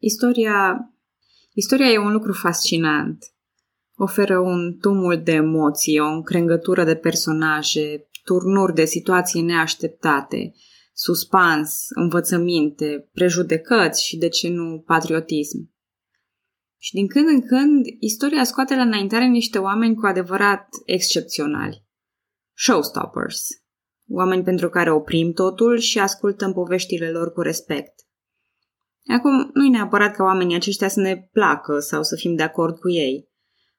Istoria, 0.00 0.90
istoria 1.52 1.86
e 1.86 1.98
un 1.98 2.12
lucru 2.12 2.32
fascinant. 2.32 3.24
Oferă 3.94 4.38
un 4.38 4.78
tumult 4.80 5.24
de 5.24 5.32
emoții, 5.32 5.98
o 5.98 6.06
încrengătură 6.06 6.84
de 6.84 6.94
personaje, 6.94 8.08
turnuri 8.24 8.74
de 8.74 8.84
situații 8.84 9.42
neașteptate, 9.42 10.54
suspans, 10.92 11.86
învățăminte, 11.88 13.08
prejudecăți 13.12 14.04
și, 14.04 14.16
de 14.16 14.28
ce 14.28 14.48
nu, 14.48 14.82
patriotism. 14.86 15.72
Și 16.80 16.92
din 16.92 17.06
când 17.06 17.28
în 17.28 17.46
când, 17.46 17.84
istoria 17.98 18.44
scoate 18.44 18.74
la 18.74 18.82
înaintare 18.82 19.26
niște 19.26 19.58
oameni 19.58 19.94
cu 19.94 20.06
adevărat 20.06 20.68
excepționali. 20.84 21.84
Showstoppers. 22.56 23.46
Oameni 24.08 24.42
pentru 24.42 24.68
care 24.68 24.92
oprim 24.92 25.32
totul 25.32 25.78
și 25.78 25.98
ascultăm 25.98 26.52
poveștile 26.52 27.10
lor 27.10 27.32
cu 27.32 27.40
respect. 27.40 28.07
Acum, 29.08 29.50
nu 29.54 29.64
e 29.64 29.68
neapărat 29.68 30.14
ca 30.14 30.22
oamenii 30.22 30.56
aceștia 30.56 30.88
să 30.88 31.00
ne 31.00 31.28
placă 31.32 31.78
sau 31.78 32.02
să 32.02 32.16
fim 32.16 32.34
de 32.34 32.42
acord 32.42 32.78
cu 32.78 32.90
ei. 32.90 33.28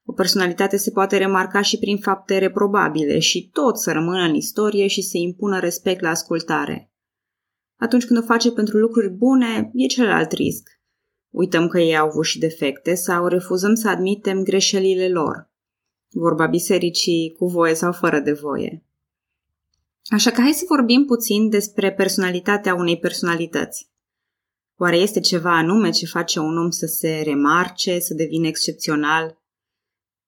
O 0.05 0.13
personalitate 0.13 0.77
se 0.77 0.91
poate 0.91 1.17
remarca 1.17 1.62
și 1.62 1.80
prin 1.80 1.98
fapte 1.98 2.38
reprobabile 2.38 3.20
și 3.20 3.49
tot 3.54 3.77
să 3.77 3.91
rămână 3.91 4.21
în 4.21 4.34
istorie 4.34 4.88
și 4.88 5.02
să 5.02 5.18
impună 5.18 5.59
respect 5.59 6.02
la 6.02 6.09
ascultare. 6.09 6.91
Atunci 7.77 8.05
când 8.05 8.20
o 8.20 8.26
face 8.26 8.52
pentru 8.52 8.77
lucruri 8.77 9.09
bune, 9.09 9.71
e 9.73 9.85
celălalt 9.85 10.31
risc. 10.31 10.70
Uităm 11.30 11.68
că 11.68 11.80
ei 11.80 11.98
au 11.98 12.07
avut 12.07 12.26
și 12.26 12.40
defecte 12.40 12.93
sau 12.93 13.27
refuzăm 13.27 13.76
să 13.76 13.90
admitem 13.90 14.43
greșelile 14.43 15.09
lor. 15.09 15.52
Vorba 16.09 16.48
bisericii 16.48 17.35
cu 17.38 17.46
voie 17.46 17.73
sau 17.73 17.91
fără 17.91 18.20
de 18.20 18.32
voie. 18.32 18.85
Așa 20.05 20.32
că 20.32 20.41
hai 20.41 20.52
să 20.52 20.66
vorbim 20.68 21.05
puțin 21.05 21.49
despre 21.49 21.93
personalitatea 21.93 22.76
unei 22.76 22.99
personalități. 22.99 23.90
Oare 24.82 24.98
este 24.98 25.20
ceva 25.20 25.58
anume 25.58 25.90
ce 25.90 26.06
face 26.06 26.40
un 26.40 26.58
om 26.58 26.70
să 26.70 26.86
se 26.86 27.22
remarce, 27.26 28.00
să 28.00 28.14
devină 28.14 28.48
excepțional? 28.48 29.38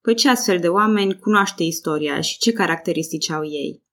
Păi 0.02 0.16
ce 0.16 0.30
astfel 0.30 0.60
de 0.60 0.68
oameni 0.68 1.20
cunoaște 1.20 1.64
istoria 1.64 2.22
și 2.22 2.38
ce 2.38 2.52
caracteristici 2.52 3.30
au 3.30 3.46
ei? 3.46 3.84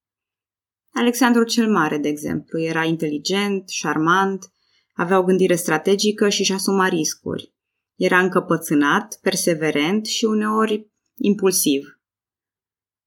Alexandru 0.93 1.45
cel 1.45 1.71
Mare, 1.71 1.99
de 1.99 2.09
exemplu, 2.09 2.61
era 2.61 2.85
inteligent, 2.85 3.69
șarmant, 3.69 4.53
avea 4.95 5.19
o 5.19 5.23
gândire 5.23 5.55
strategică 5.55 6.29
și 6.29 6.41
își 6.41 6.53
asuma 6.53 6.89
riscuri. 6.89 7.55
Era 7.95 8.19
încăpățânat, 8.19 9.19
perseverent 9.23 10.07
și 10.07 10.25
uneori 10.25 10.91
impulsiv. 11.17 12.01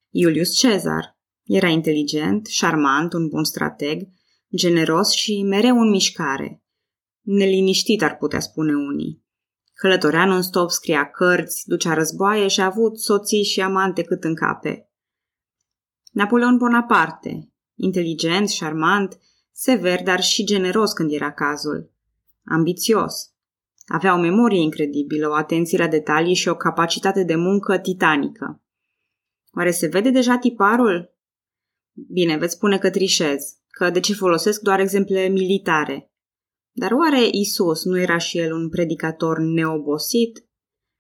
Iulius 0.10 0.58
Cezar 0.58 1.18
era 1.44 1.68
inteligent, 1.68 2.46
șarmant, 2.46 3.14
un 3.14 3.28
bun 3.28 3.44
strateg, 3.44 4.08
generos 4.56 5.12
și 5.12 5.44
mereu 5.44 5.80
în 5.80 5.90
mișcare. 5.90 6.61
Neliniștit 7.22 8.02
ar 8.02 8.18
putea 8.18 8.40
spune 8.40 8.74
unii. 8.74 9.24
Călătorea 9.74 10.26
non-stop, 10.26 10.70
scria 10.70 11.10
cărți, 11.10 11.64
ducea 11.68 11.94
războaie 11.94 12.48
și 12.48 12.60
a 12.60 12.66
avut 12.66 13.00
soții 13.00 13.44
și 13.44 13.62
amante 13.62 14.04
cât 14.04 14.24
în 14.24 14.36
cape. 14.36 14.90
Napoleon 16.12 16.58
Bonaparte, 16.58 17.52
inteligent, 17.76 18.50
șarmant, 18.50 19.20
sever, 19.52 20.04
dar 20.04 20.22
și 20.22 20.44
generos 20.44 20.94
când 20.94 21.12
era 21.12 21.32
cazul. 21.32 21.92
Ambițios. 22.46 23.34
Avea 23.86 24.16
o 24.16 24.20
memorie 24.20 24.60
incredibilă, 24.60 25.28
o 25.28 25.34
atenție 25.34 25.78
la 25.78 25.88
detalii 25.88 26.36
și 26.36 26.48
o 26.48 26.56
capacitate 26.56 27.24
de 27.24 27.36
muncă 27.36 27.78
titanică. 27.78 28.62
Oare 29.56 29.72
se 29.72 29.88
vede 29.88 30.10
deja 30.10 30.38
tiparul? 30.38 31.16
Bine, 31.94 32.38
veți 32.38 32.54
spune 32.54 32.78
că 32.78 32.90
trișez, 32.90 33.56
că 33.68 33.90
de 33.90 34.00
ce 34.00 34.14
folosesc 34.14 34.62
doar 34.62 34.80
exemple 34.80 35.28
militare. 35.28 36.11
Dar 36.72 36.92
oare 36.92 37.28
Isus 37.32 37.84
nu 37.84 38.00
era 38.00 38.18
și 38.18 38.38
el 38.38 38.54
un 38.54 38.70
predicator 38.70 39.40
neobosit? 39.40 40.46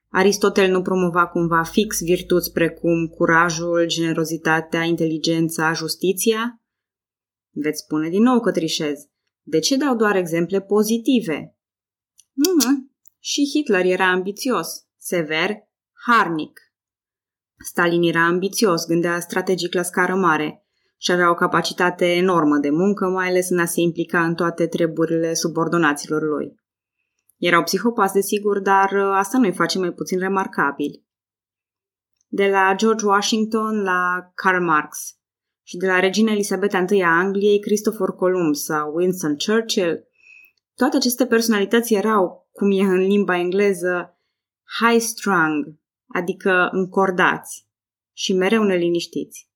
Aristotel 0.10 0.72
nu 0.72 0.82
promova 0.82 1.28
cumva 1.28 1.64
fix 1.64 2.02
virtuți 2.02 2.52
precum 2.52 3.08
curajul, 3.08 3.86
generozitatea, 3.88 4.84
inteligența, 4.84 5.74
justiția? 5.74 6.62
Veți 7.50 7.80
spune 7.80 8.10
din 8.10 8.22
nou 8.22 8.40
că 8.40 8.52
trișez. 8.52 9.00
De 9.42 9.60
ce 9.60 9.76
dau 9.76 9.96
doar 9.96 10.16
exemple 10.16 10.62
pozitive? 10.62 11.58
Mm, 12.34 12.92
și 13.20 13.50
Hitler 13.54 13.86
era 13.86 14.12
ambițios, 14.12 14.68
sever, 14.98 15.56
harnic. 16.06 16.60
Stalin 17.66 18.04
era 18.04 18.26
ambițios, 18.26 18.86
gândea 18.86 19.20
strategic 19.20 19.74
la 19.74 19.82
scară 19.82 20.16
mare 20.16 20.66
și 21.04 21.12
avea 21.12 21.30
o 21.30 21.34
capacitate 21.34 22.06
enormă 22.06 22.58
de 22.58 22.70
muncă, 22.70 23.08
mai 23.08 23.28
ales 23.28 23.50
în 23.50 23.60
a 23.60 23.66
se 23.66 23.82
implica 23.82 24.26
în 24.26 24.36
toate 24.36 24.68
treburile 24.68 25.34
subordonaților 25.34 26.22
lui. 26.22 26.56
Erau 27.38 27.64
psihopați, 27.64 28.14
desigur, 28.14 28.60
dar 28.60 28.92
uh, 28.92 29.12
asta 29.14 29.38
nu-i 29.38 29.54
face 29.54 29.80
mai 29.80 29.92
puțin 29.92 30.20
remarcabil. 30.20 31.06
De 32.28 32.48
la 32.48 32.74
George 32.76 33.06
Washington 33.06 33.82
la 33.82 34.32
Karl 34.34 34.64
Marx, 34.64 35.16
și 35.64 35.78
de 35.78 35.88
la 35.88 36.00
regina 36.00 36.32
Elisabeta 36.32 36.86
I 36.90 37.02
a 37.02 37.10
Angliei, 37.10 37.60
Christopher 37.60 38.08
Columb 38.08 38.56
sau 38.56 38.96
Winston 38.96 39.36
Churchill, 39.46 40.08
toate 40.76 40.96
aceste 40.96 41.26
personalități 41.26 41.94
erau, 41.94 42.50
cum 42.52 42.72
e 42.72 42.82
în 42.82 42.98
limba 42.98 43.38
engleză, 43.38 44.18
high-strung, 44.80 45.76
adică 46.08 46.70
încordați 46.72 47.68
și 48.14 48.34
mereu 48.34 48.64
neliniștiți. 48.64 49.51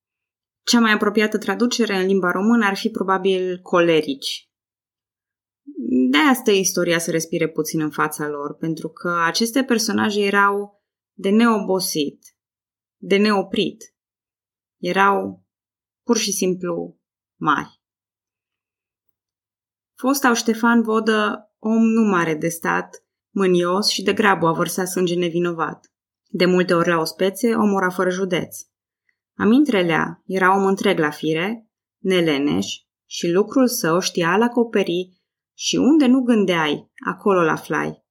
Cea 0.66 0.80
mai 0.80 0.92
apropiată 0.92 1.38
traducere 1.38 1.96
în 1.96 2.06
limba 2.06 2.32
română 2.32 2.66
ar 2.66 2.76
fi 2.76 2.90
probabil 2.90 3.60
colerici. 3.62 4.50
De 6.12 6.18
asta 6.18 6.52
istoria 6.52 7.00
să 7.00 7.12
respire 7.12 7.50
puțin 7.50 7.82
în 7.82 7.90
fața 7.90 8.28
lor, 8.28 8.56
pentru 8.56 8.90
că 8.90 9.22
aceste 9.26 9.64
personaje 9.64 10.22
erau 10.22 10.84
de 11.14 11.30
neobosit, 11.30 12.36
de 12.98 13.18
neoprit. 13.18 13.96
Erau 14.78 15.46
pur 16.04 16.18
și 16.18 16.32
simplu 16.32 17.00
mari. 17.36 17.82
Fostau 19.96 20.34
Ștefan 20.34 20.82
Vodă, 20.82 21.52
om 21.60 21.84
nu 21.84 22.02
mare 22.02 22.36
de 22.36 22.48
stat, 22.48 23.06
mânios 23.30 23.90
și 23.90 24.04
de 24.04 24.14
grabă 24.14 24.48
a 24.48 24.52
vărsat 24.52 24.88
sânge 24.88 25.16
nevinovat. 25.16 25.94
De 26.28 26.46
multe 26.46 26.74
ori 26.74 26.90
la 26.90 27.00
ospețe, 27.00 27.54
omora 27.56 27.90
fără 27.90 28.10
județ. 28.10 28.58
Amintrelea 29.38 30.24
era 30.26 30.56
om 30.56 30.66
întreg 30.66 31.00
la 31.00 31.10
fire, 31.10 31.70
neleneș 31.98 32.68
și 33.06 33.32
lucrul 33.32 33.68
său 33.68 34.00
știa 34.00 34.32
al 34.32 34.42
acoperi 34.42 35.22
și 35.54 35.76
unde 35.76 36.06
nu 36.06 36.22
gândeai, 36.22 36.92
acolo 37.10 37.42
la 37.42 37.52
aflai. 37.52 38.04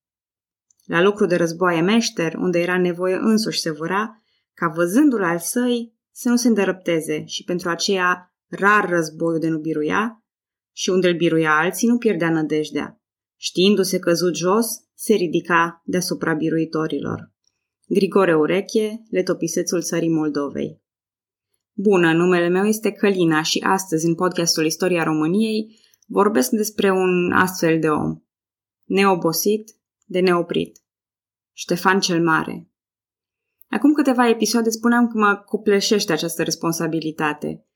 La 0.85 1.03
lucru 1.03 1.27
de 1.27 1.37
războaie 1.37 1.81
meșter, 1.81 2.35
unde 2.35 2.59
era 2.59 2.79
nevoie 2.79 3.17
însuși 3.17 3.61
se 3.61 3.71
văra, 3.71 4.23
ca 4.55 4.69
văzându-l 4.69 5.23
al 5.23 5.39
săi, 5.39 5.95
să 6.11 6.29
nu 6.29 6.37
se 6.37 6.49
îndărăpteze 6.49 7.25
și 7.25 7.45
pentru 7.45 7.69
aceea 7.69 8.35
rar 8.49 8.89
războiul 8.89 9.39
de 9.39 9.49
nu 9.49 9.59
biruia 9.59 10.25
și 10.73 10.91
unde 10.91 11.09
îl 11.09 11.17
biruia 11.17 11.59
alții 11.59 11.89
nu 11.89 11.99
pierdea 11.99 12.31
nădejdea. 12.31 13.01
Știindu-se 13.37 13.99
căzut 13.99 14.37
jos, 14.37 14.67
se 14.95 15.15
ridica 15.15 15.83
deasupra 15.85 16.35
biruitorilor. 16.35 17.33
Grigore 17.87 18.37
Ureche, 18.37 19.03
letopisețul 19.11 19.83
țării 19.83 20.13
Moldovei. 20.13 20.84
Bună, 21.77 22.13
numele 22.13 22.49
meu 22.49 22.65
este 22.65 22.93
Călina 22.93 23.43
și 23.43 23.59
astăzi, 23.67 24.07
în 24.07 24.15
podcastul 24.15 24.65
Istoria 24.65 25.03
României, 25.03 25.81
vorbesc 26.07 26.51
despre 26.51 26.91
un 26.91 27.33
astfel 27.33 27.81
de 27.81 27.89
om. 27.89 28.23
Neobosit, 28.85 29.77
de 30.05 30.21
neoprit. 30.21 30.79
Ștefan 31.53 32.01
cel 32.01 32.23
Mare, 32.23 32.69
Acum 33.69 33.93
câteva 33.93 34.29
episoade 34.29 34.71
spuneam 34.71 35.09
că 35.09 35.19
mă 35.19 35.43
copleșește 35.47 36.13
această 36.13 36.43
responsabilitate. 36.43 37.67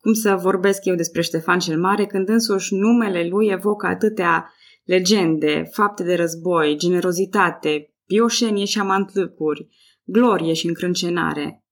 Cum 0.00 0.12
să 0.12 0.34
vorbesc 0.34 0.84
eu 0.84 0.94
despre 0.94 1.22
Ștefan 1.22 1.58
cel 1.58 1.80
Mare 1.80 2.06
când 2.06 2.28
însuși 2.28 2.74
numele 2.74 3.28
lui 3.28 3.48
evocă 3.48 3.86
atâtea 3.86 4.52
legende, 4.84 5.68
fapte 5.72 6.02
de 6.02 6.14
război, 6.14 6.76
generozitate, 6.76 7.94
pioșenie 8.06 8.64
și 8.64 8.78
amantlâcuri, 8.78 9.68
glorie 10.04 10.52
și 10.52 10.66
încrâncenare. 10.66 11.64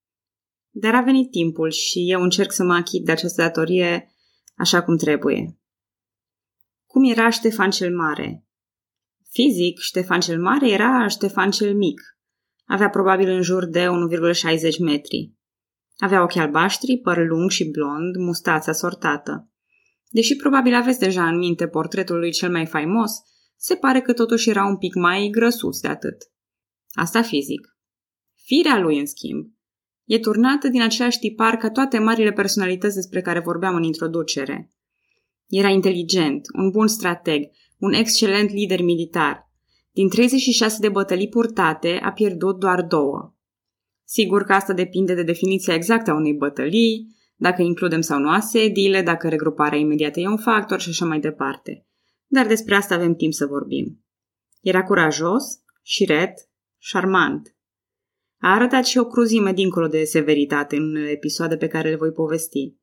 Dar 0.80 0.94
a 0.94 1.00
venit 1.00 1.30
timpul 1.30 1.70
și 1.70 2.10
eu 2.10 2.22
încerc 2.22 2.52
să 2.52 2.64
mă 2.64 2.74
achit 2.74 3.04
de 3.04 3.12
această 3.12 3.42
datorie 3.42 4.12
așa 4.56 4.82
cum 4.82 4.96
trebuie. 4.96 5.58
Cum 6.86 7.04
era 7.04 7.30
Ștefan 7.30 7.70
cel 7.70 7.96
Mare? 7.96 8.46
Fizic, 9.30 9.78
Ștefan 9.78 10.20
cel 10.20 10.40
Mare 10.40 10.70
era 10.70 11.06
Ștefan 11.06 11.50
cel 11.50 11.74
Mic– 11.74 12.00
avea 12.68 12.90
probabil 12.90 13.28
în 13.28 13.42
jur 13.42 13.64
de 13.64 13.86
1,60 13.86 14.78
metri. 14.78 15.34
Avea 15.96 16.22
ochi 16.22 16.36
albaștri, 16.36 16.98
păr 16.98 17.26
lung 17.26 17.50
și 17.50 17.70
blond, 17.70 18.16
mustața 18.16 18.72
sortată. 18.72 19.50
Deși 20.08 20.36
probabil 20.36 20.74
aveți 20.74 20.98
deja 20.98 21.28
în 21.28 21.36
minte 21.38 21.68
portretul 21.68 22.18
lui 22.18 22.32
cel 22.32 22.50
mai 22.50 22.66
faimos, 22.66 23.12
se 23.56 23.74
pare 23.74 24.00
că 24.00 24.12
totuși 24.12 24.48
era 24.50 24.64
un 24.64 24.76
pic 24.76 24.94
mai 24.94 25.28
grăsuț 25.30 25.78
de 25.78 25.88
atât. 25.88 26.16
Asta 26.90 27.22
fizic. 27.22 27.76
Firea 28.34 28.78
lui, 28.78 28.98
în 28.98 29.06
schimb, 29.06 29.57
e 30.08 30.18
turnată 30.18 30.68
din 30.68 30.82
același 30.82 31.18
tipar 31.18 31.56
ca 31.56 31.70
toate 31.70 31.98
marile 31.98 32.32
personalități 32.32 32.94
despre 32.94 33.20
care 33.20 33.40
vorbeam 33.40 33.74
în 33.74 33.82
introducere. 33.82 34.72
Era 35.46 35.68
inteligent, 35.68 36.46
un 36.58 36.70
bun 36.70 36.86
strateg, 36.86 37.42
un 37.78 37.92
excelent 37.92 38.50
lider 38.50 38.82
militar, 38.82 39.50
Din 39.92 40.08
36 40.08 40.78
de 40.80 40.88
bătălii 40.88 41.28
purtate, 41.28 42.00
a 42.02 42.12
pierdut 42.12 42.58
doar 42.58 42.82
două. 42.82 43.34
Sigur 44.04 44.42
că 44.42 44.52
asta 44.52 44.72
depinde 44.72 45.14
de 45.14 45.22
definiția 45.22 45.74
exactă 45.74 46.10
a 46.10 46.14
unei 46.14 46.34
bătălii, 46.34 47.16
dacă 47.36 47.62
includem 47.62 48.00
sau 48.00 48.18
nu 48.18 48.28
asediile, 48.28 49.02
dacă 49.02 49.28
regruparea 49.28 49.78
imediată 49.78 50.20
e 50.20 50.28
un 50.28 50.36
factor 50.36 50.80
și 50.80 50.88
așa 50.88 51.04
mai 51.04 51.20
departe. 51.20 51.86
Dar 52.26 52.46
despre 52.46 52.74
asta 52.74 52.94
avem 52.94 53.14
timp 53.14 53.32
să 53.32 53.46
vorbim. 53.46 54.04
Era 54.60 54.84
curajos, 54.84 55.44
șiret, 55.82 56.48
șarmant. 56.78 57.57
A 58.40 58.54
arătat 58.54 58.84
și 58.84 58.98
o 58.98 59.04
cruzime 59.04 59.52
dincolo 59.52 59.86
de 59.86 60.04
severitate 60.04 60.76
în 60.76 60.96
episoade 60.96 61.56
pe 61.56 61.66
care 61.66 61.88
le 61.88 61.96
voi 61.96 62.12
povesti. 62.12 62.76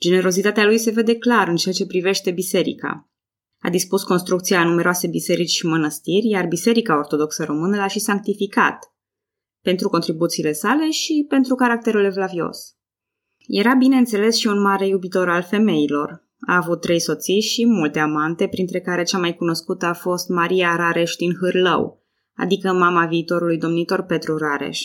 Generozitatea 0.00 0.64
lui 0.64 0.78
se 0.78 0.90
vede 0.90 1.16
clar 1.16 1.48
în 1.48 1.56
ceea 1.56 1.74
ce 1.74 1.86
privește 1.86 2.30
biserica. 2.30 3.10
A 3.60 3.70
dispus 3.70 4.02
construcția 4.02 4.60
a 4.60 4.64
numeroase 4.64 5.06
biserici 5.06 5.50
și 5.50 5.66
mănăstiri, 5.66 6.28
iar 6.28 6.46
Biserica 6.46 6.98
Ortodoxă 6.98 7.44
Română 7.44 7.76
l-a 7.76 7.86
și 7.86 7.98
sanctificat, 7.98 8.92
pentru 9.62 9.88
contribuțiile 9.88 10.52
sale 10.52 10.90
și 10.90 11.24
pentru 11.28 11.54
caracterul 11.54 12.04
evlavios. 12.04 12.76
Era, 13.46 13.74
bineînțeles, 13.74 14.36
și 14.36 14.46
un 14.46 14.60
mare 14.60 14.86
iubitor 14.86 15.28
al 15.28 15.42
femeilor. 15.42 16.26
A 16.46 16.56
avut 16.56 16.80
trei 16.80 17.00
soții 17.00 17.40
și 17.40 17.66
multe 17.66 17.98
amante, 17.98 18.48
printre 18.48 18.80
care 18.80 19.02
cea 19.02 19.18
mai 19.18 19.36
cunoscută 19.36 19.86
a 19.86 19.92
fost 19.92 20.28
Maria 20.28 20.76
Rareș 20.76 21.14
din 21.14 21.34
Hârlău, 21.40 22.06
adică 22.38 22.72
mama 22.72 23.06
viitorului 23.06 23.58
domnitor 23.58 24.02
Petru 24.02 24.36
Rareș. 24.36 24.80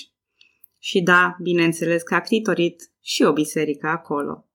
Și 0.79 1.01
da, 1.01 1.35
bineînțeles 1.41 2.03
că 2.03 2.15
a 2.15 2.21
clitorit 2.21 2.91
și 3.01 3.23
o 3.23 3.33
biserică 3.33 3.87
acolo. 3.87 4.47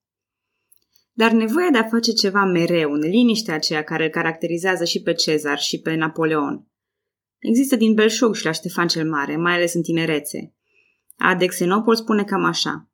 Dar 1.13 1.31
nevoia 1.31 1.71
de 1.71 1.79
a 1.79 1.89
face 1.89 2.13
ceva 2.13 2.45
mereu, 2.45 2.93
în 2.93 3.01
liniștea 3.01 3.55
aceea 3.55 3.83
care 3.83 4.05
îl 4.05 4.11
caracterizează 4.11 4.85
și 4.85 5.03
pe 5.03 5.13
Cezar 5.13 5.59
și 5.59 5.81
pe 5.81 5.95
Napoleon. 5.95 6.67
Există 7.39 7.77
din 7.77 7.95
Belșug 7.95 8.35
și 8.35 8.45
la 8.45 8.53
Ștefan 8.53 8.87
cel 8.87 9.09
Mare, 9.09 9.37
mai 9.37 9.55
ales 9.55 9.75
în 9.75 9.83
tinerețe. 9.83 10.55
Adexenopol 11.17 11.95
spune 11.95 12.25
cam 12.25 12.45
așa. 12.45 12.91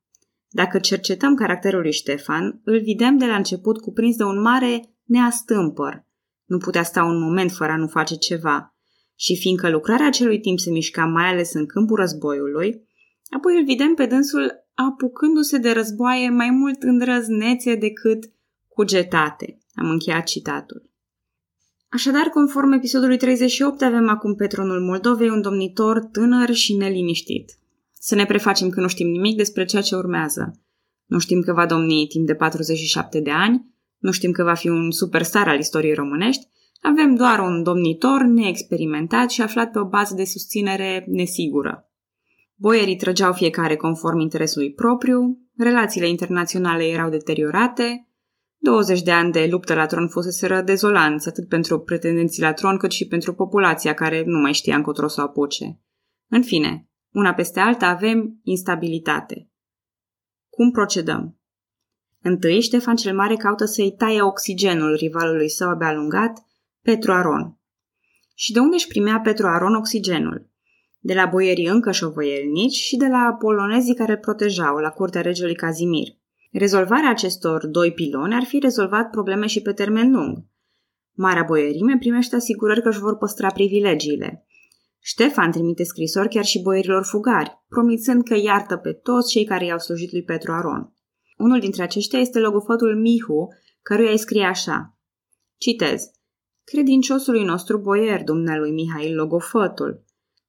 Dacă 0.47 0.79
cercetăm 0.79 1.35
caracterul 1.35 1.81
lui 1.81 1.91
Ștefan, 1.91 2.61
îl 2.63 2.81
vedem 2.81 3.17
de 3.17 3.25
la 3.25 3.35
început 3.35 3.81
cuprins 3.81 4.15
de 4.15 4.23
un 4.23 4.41
mare 4.41 4.95
neastâmpăr. 5.03 6.05
Nu 6.45 6.57
putea 6.57 6.83
sta 6.83 7.03
un 7.03 7.19
moment 7.19 7.51
fără 7.51 7.71
a 7.71 7.77
nu 7.77 7.87
face 7.87 8.15
ceva. 8.15 8.74
Și 9.15 9.35
fiindcă 9.35 9.69
lucrarea 9.69 10.07
acelui 10.07 10.39
timp 10.39 10.59
se 10.59 10.71
mișca 10.71 11.05
mai 11.05 11.25
ales 11.25 11.53
în 11.53 11.65
câmpul 11.65 11.95
războiului, 11.95 12.87
apoi 13.29 13.57
îl 13.57 13.65
vedem 13.65 13.93
pe 13.93 14.05
dânsul 14.05 14.65
apucându-se 14.73 15.57
de 15.57 15.71
războaie 15.71 16.29
mai 16.29 16.49
mult 16.49 16.83
îndrăznețe 16.83 17.75
decât 17.75 18.31
cugetate. 18.67 19.57
Am 19.73 19.89
încheiat 19.89 20.23
citatul. 20.23 20.89
Așadar, 21.89 22.23
conform 22.23 22.71
episodului 22.71 23.17
38, 23.17 23.81
avem 23.81 24.09
acum 24.09 24.35
pe 24.35 24.47
tronul 24.47 24.81
Moldovei 24.81 25.29
un 25.29 25.41
domnitor 25.41 25.99
tânăr 25.99 26.53
și 26.53 26.75
neliniștit. 26.75 27.57
Să 27.93 28.15
ne 28.15 28.25
prefacem 28.25 28.69
că 28.69 28.81
nu 28.81 28.87
știm 28.87 29.07
nimic 29.07 29.37
despre 29.37 29.65
ceea 29.65 29.81
ce 29.81 29.95
urmează. 29.95 30.59
Nu 31.05 31.19
știm 31.19 31.41
că 31.41 31.53
va 31.53 31.65
domni 31.65 32.07
timp 32.07 32.25
de 32.25 32.35
47 32.35 33.19
de 33.19 33.31
ani, 33.31 33.73
nu 33.97 34.11
știm 34.11 34.31
că 34.31 34.43
va 34.43 34.53
fi 34.53 34.69
un 34.69 34.91
superstar 34.91 35.47
al 35.47 35.59
istoriei 35.59 35.93
românești, 35.93 36.47
avem 36.89 37.15
doar 37.15 37.39
un 37.39 37.63
domnitor 37.63 38.21
neexperimentat 38.21 39.29
și 39.29 39.41
aflat 39.41 39.71
pe 39.71 39.79
o 39.79 39.87
bază 39.87 40.15
de 40.15 40.23
susținere 40.23 41.05
nesigură. 41.07 41.89
Boierii 42.55 42.95
trăgeau 42.95 43.33
fiecare 43.33 43.75
conform 43.75 44.19
interesului 44.19 44.73
propriu, 44.73 45.39
relațiile 45.57 46.07
internaționale 46.07 46.83
erau 46.83 47.09
deteriorate, 47.09 48.09
20 48.57 49.01
de 49.01 49.11
ani 49.11 49.31
de 49.31 49.47
luptă 49.51 49.73
la 49.73 49.85
tron 49.85 50.07
fuseseră 50.07 50.61
dezolanți 50.61 51.27
atât 51.27 51.47
pentru 51.47 51.79
pretendenții 51.79 52.41
la 52.41 52.53
tron 52.53 52.77
cât 52.77 52.91
și 52.91 53.07
pentru 53.07 53.33
populația 53.33 53.93
care 53.93 54.23
nu 54.25 54.39
mai 54.39 54.53
știa 54.53 54.75
încotro 54.75 55.07
să 55.07 55.21
o 55.21 55.23
apuce. 55.23 55.79
În 56.29 56.43
fine, 56.43 56.89
una 57.11 57.33
peste 57.33 57.59
alta 57.59 57.87
avem 57.87 58.39
instabilitate. 58.43 59.49
Cum 60.49 60.71
procedăm? 60.71 61.39
Întâi, 62.21 62.61
Ștefan 62.61 62.95
cel 62.95 63.15
Mare 63.15 63.35
caută 63.35 63.65
să-i 63.65 63.95
taie 63.97 64.21
oxigenul 64.21 64.95
rivalului 64.95 65.49
său 65.49 65.69
abia 65.69 65.87
alungat, 65.87 66.44
Petru 66.85 67.11
Aron. 67.11 67.57
Și 68.35 68.51
de 68.51 68.59
unde 68.59 68.75
își 68.75 68.87
primea 68.87 69.19
Petru 69.19 69.47
Aron 69.47 69.75
oxigenul? 69.75 70.49
De 70.99 71.13
la 71.13 71.25
boierii 71.25 71.67
încă 71.67 71.91
șovăielnici 71.91 72.75
și 72.75 72.97
de 72.97 73.07
la 73.07 73.35
polonezii 73.39 73.95
care 73.95 74.11
îl 74.11 74.17
protejau 74.17 74.77
la 74.77 74.89
curtea 74.89 75.21
regelui 75.21 75.55
Cazimir. 75.55 76.07
Rezolvarea 76.51 77.09
acestor 77.09 77.67
doi 77.67 77.91
piloni 77.91 78.35
ar 78.35 78.43
fi 78.43 78.59
rezolvat 78.59 79.09
probleme 79.09 79.45
și 79.47 79.61
pe 79.61 79.73
termen 79.73 80.11
lung. 80.11 80.37
Marea 81.11 81.43
boierime 81.43 81.97
primește 81.99 82.35
asigurări 82.35 82.81
că 82.81 82.89
își 82.89 82.99
vor 82.99 83.17
păstra 83.17 83.51
privilegiile. 83.51 84.45
Ștefan 84.99 85.51
trimite 85.51 85.83
scrisori 85.83 86.29
chiar 86.29 86.45
și 86.45 86.61
boierilor 86.61 87.03
fugari, 87.03 87.63
promițând 87.67 88.23
că 88.23 88.35
iartă 88.35 88.75
pe 88.75 88.91
toți 88.91 89.31
cei 89.31 89.45
care 89.45 89.65
i-au 89.65 89.79
slujit 89.79 90.11
lui 90.11 90.23
Petru 90.23 90.51
Aron. 90.51 90.93
Unul 91.37 91.59
dintre 91.59 91.83
aceștia 91.83 92.19
este 92.19 92.39
logofătul 92.39 92.99
Mihu, 92.99 93.47
căruia 93.81 94.11
îi 94.11 94.17
scrie 94.17 94.45
așa. 94.45 94.97
Citez. 95.57 96.14
Credinciosului 96.65 97.43
nostru 97.43 97.77
boier, 97.77 98.23
dumnealui 98.23 98.71
Mihail 98.71 99.15
Logofătul. 99.15 100.03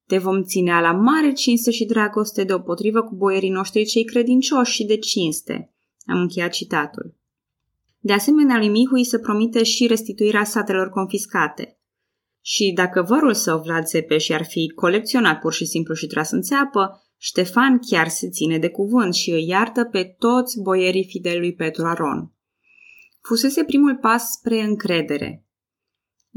Te 0.06 0.18
vom 0.18 0.42
ține 0.42 0.80
la 0.80 0.92
mare 0.92 1.32
cinste 1.32 1.70
și 1.70 1.84
dragoste 1.84 2.44
deopotrivă 2.44 3.02
cu 3.02 3.14
boierii 3.14 3.50
noștri 3.50 3.84
cei 3.84 4.04
credincioși 4.04 4.72
și 4.72 4.84
de 4.84 4.96
cinste. 4.96 5.74
Am 6.06 6.20
încheiat 6.20 6.50
citatul. 6.50 7.14
De 7.98 8.12
asemenea, 8.12 8.58
lui 8.58 8.68
Mihu 8.68 8.94
îi 8.94 9.04
se 9.04 9.18
promite 9.18 9.62
și 9.62 9.86
restituirea 9.86 10.44
satelor 10.44 10.88
confiscate. 10.88 11.78
Și 12.40 12.72
dacă 12.74 13.02
vărul 13.02 13.34
său, 13.34 13.60
Vlad 13.60 13.84
Țepeș, 13.84 14.28
ar 14.28 14.44
fi 14.44 14.72
colecționat 14.74 15.40
pur 15.40 15.52
și 15.52 15.64
simplu 15.64 15.94
și 15.94 16.06
tras 16.06 16.30
în 16.30 16.42
țeapă, 16.42 17.02
Ștefan 17.16 17.78
chiar 17.78 18.08
se 18.08 18.28
ține 18.28 18.58
de 18.58 18.68
cuvânt 18.68 19.14
și 19.14 19.30
îi 19.30 19.46
iartă 19.46 19.84
pe 19.84 20.14
toți 20.18 20.60
boierii 20.62 21.04
fidelului 21.04 21.54
Petru 21.54 21.86
Aron. 21.86 22.32
Fusese 23.22 23.64
primul 23.64 23.96
pas 23.96 24.30
spre 24.30 24.60
încredere. 24.60 25.45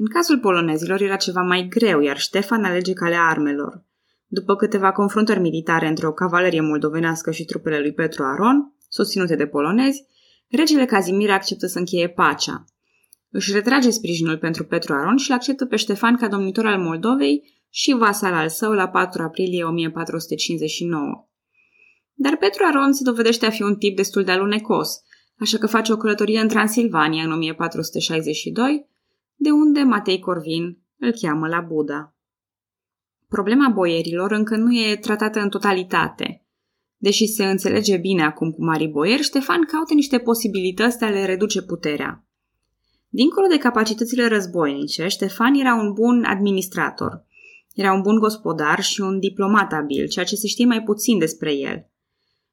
În 0.02 0.06
cazul 0.06 0.40
polonezilor 0.40 1.02
era 1.02 1.16
ceva 1.16 1.42
mai 1.42 1.68
greu, 1.68 2.00
iar 2.02 2.18
Ștefan 2.18 2.64
alege 2.64 2.94
calea 2.94 3.22
armelor. 3.22 3.84
După 4.28 4.56
câteva 4.56 4.92
confruntări 4.92 5.40
militare 5.40 5.88
între 5.88 6.08
o 6.08 6.12
cavalerie 6.12 6.62
moldovenească 6.62 7.32
și 7.32 7.46
trupele 7.46 7.80
lui 7.80 7.94
Petru 7.94 8.24
Aron, 8.24 8.74
susținute 8.90 9.36
de 9.36 9.48
polonezi, 9.48 10.06
regele 10.48 10.86
Cazimir 10.86 11.30
acceptă 11.30 11.68
să 11.68 11.80
încheie 11.80 12.10
pacea. 12.10 12.66
Își 13.30 13.52
retrage 13.52 13.90
sprijinul 13.90 14.38
pentru 14.38 14.66
Petru 14.66 14.94
Aron 14.94 15.18
și 15.18 15.30
îl 15.30 15.36
acceptă 15.36 15.66
pe 15.66 15.76
Ștefan 15.76 16.18
ca 16.18 16.28
domnitor 16.28 16.66
al 16.66 16.80
Moldovei 16.80 17.64
și 17.70 17.96
vasal 17.98 18.34
al 18.34 18.50
său 18.50 18.72
la 18.72 18.88
4 18.88 19.22
aprilie 19.22 19.64
1459. 19.64 21.28
Dar 22.14 22.38
Petru 22.38 22.64
Aron 22.66 22.94
se 22.94 23.04
dovedește 23.04 23.46
a 23.46 23.50
fi 23.50 23.62
un 23.62 23.76
tip 23.76 23.96
destul 23.96 24.24
de 24.24 24.32
alunecos, 24.32 25.02
așa 25.40 25.58
că 25.58 25.68
face 25.68 25.92
o 25.92 25.98
călătorie 25.98 26.40
în 26.40 26.48
Transilvania 26.48 27.24
în 27.24 27.32
1462, 27.32 28.90
de 29.42 29.52
unde 29.52 29.84
Matei 29.84 30.20
Corvin 30.20 30.78
îl 30.98 31.12
cheamă 31.22 31.48
la 31.48 31.60
Buda. 31.62 32.16
Problema 33.28 33.70
boierilor 33.70 34.32
încă 34.32 34.56
nu 34.56 34.74
e 34.74 34.96
tratată 34.96 35.40
în 35.40 35.50
totalitate. 35.50 36.46
Deși 36.98 37.28
se 37.28 37.46
înțelege 37.46 37.98
bine 37.98 38.24
acum 38.24 38.52
cu 38.52 38.64
mari 38.64 38.88
boieri, 38.88 39.22
Ștefan 39.22 39.66
caută 39.66 39.94
niște 39.94 40.18
posibilități 40.18 40.98
de 40.98 41.06
a 41.06 41.10
le 41.10 41.26
reduce 41.26 41.62
puterea. 41.62 42.28
Dincolo 43.08 43.48
de 43.48 43.58
capacitățile 43.58 44.28
războinice, 44.28 45.08
Ștefan 45.08 45.54
era 45.54 45.76
un 45.76 45.94
bun 45.94 46.24
administrator. 46.24 47.26
Era 47.74 47.94
un 47.94 48.02
bun 48.02 48.20
gospodar 48.20 48.82
și 48.82 49.02
un 49.02 49.20
diplomat 49.20 49.74
abil, 49.74 50.08
ceea 50.08 50.26
ce 50.26 50.36
se 50.36 50.48
știe 50.48 50.66
mai 50.66 50.84
puțin 50.84 51.18
despre 51.18 51.54
el. 51.54 51.90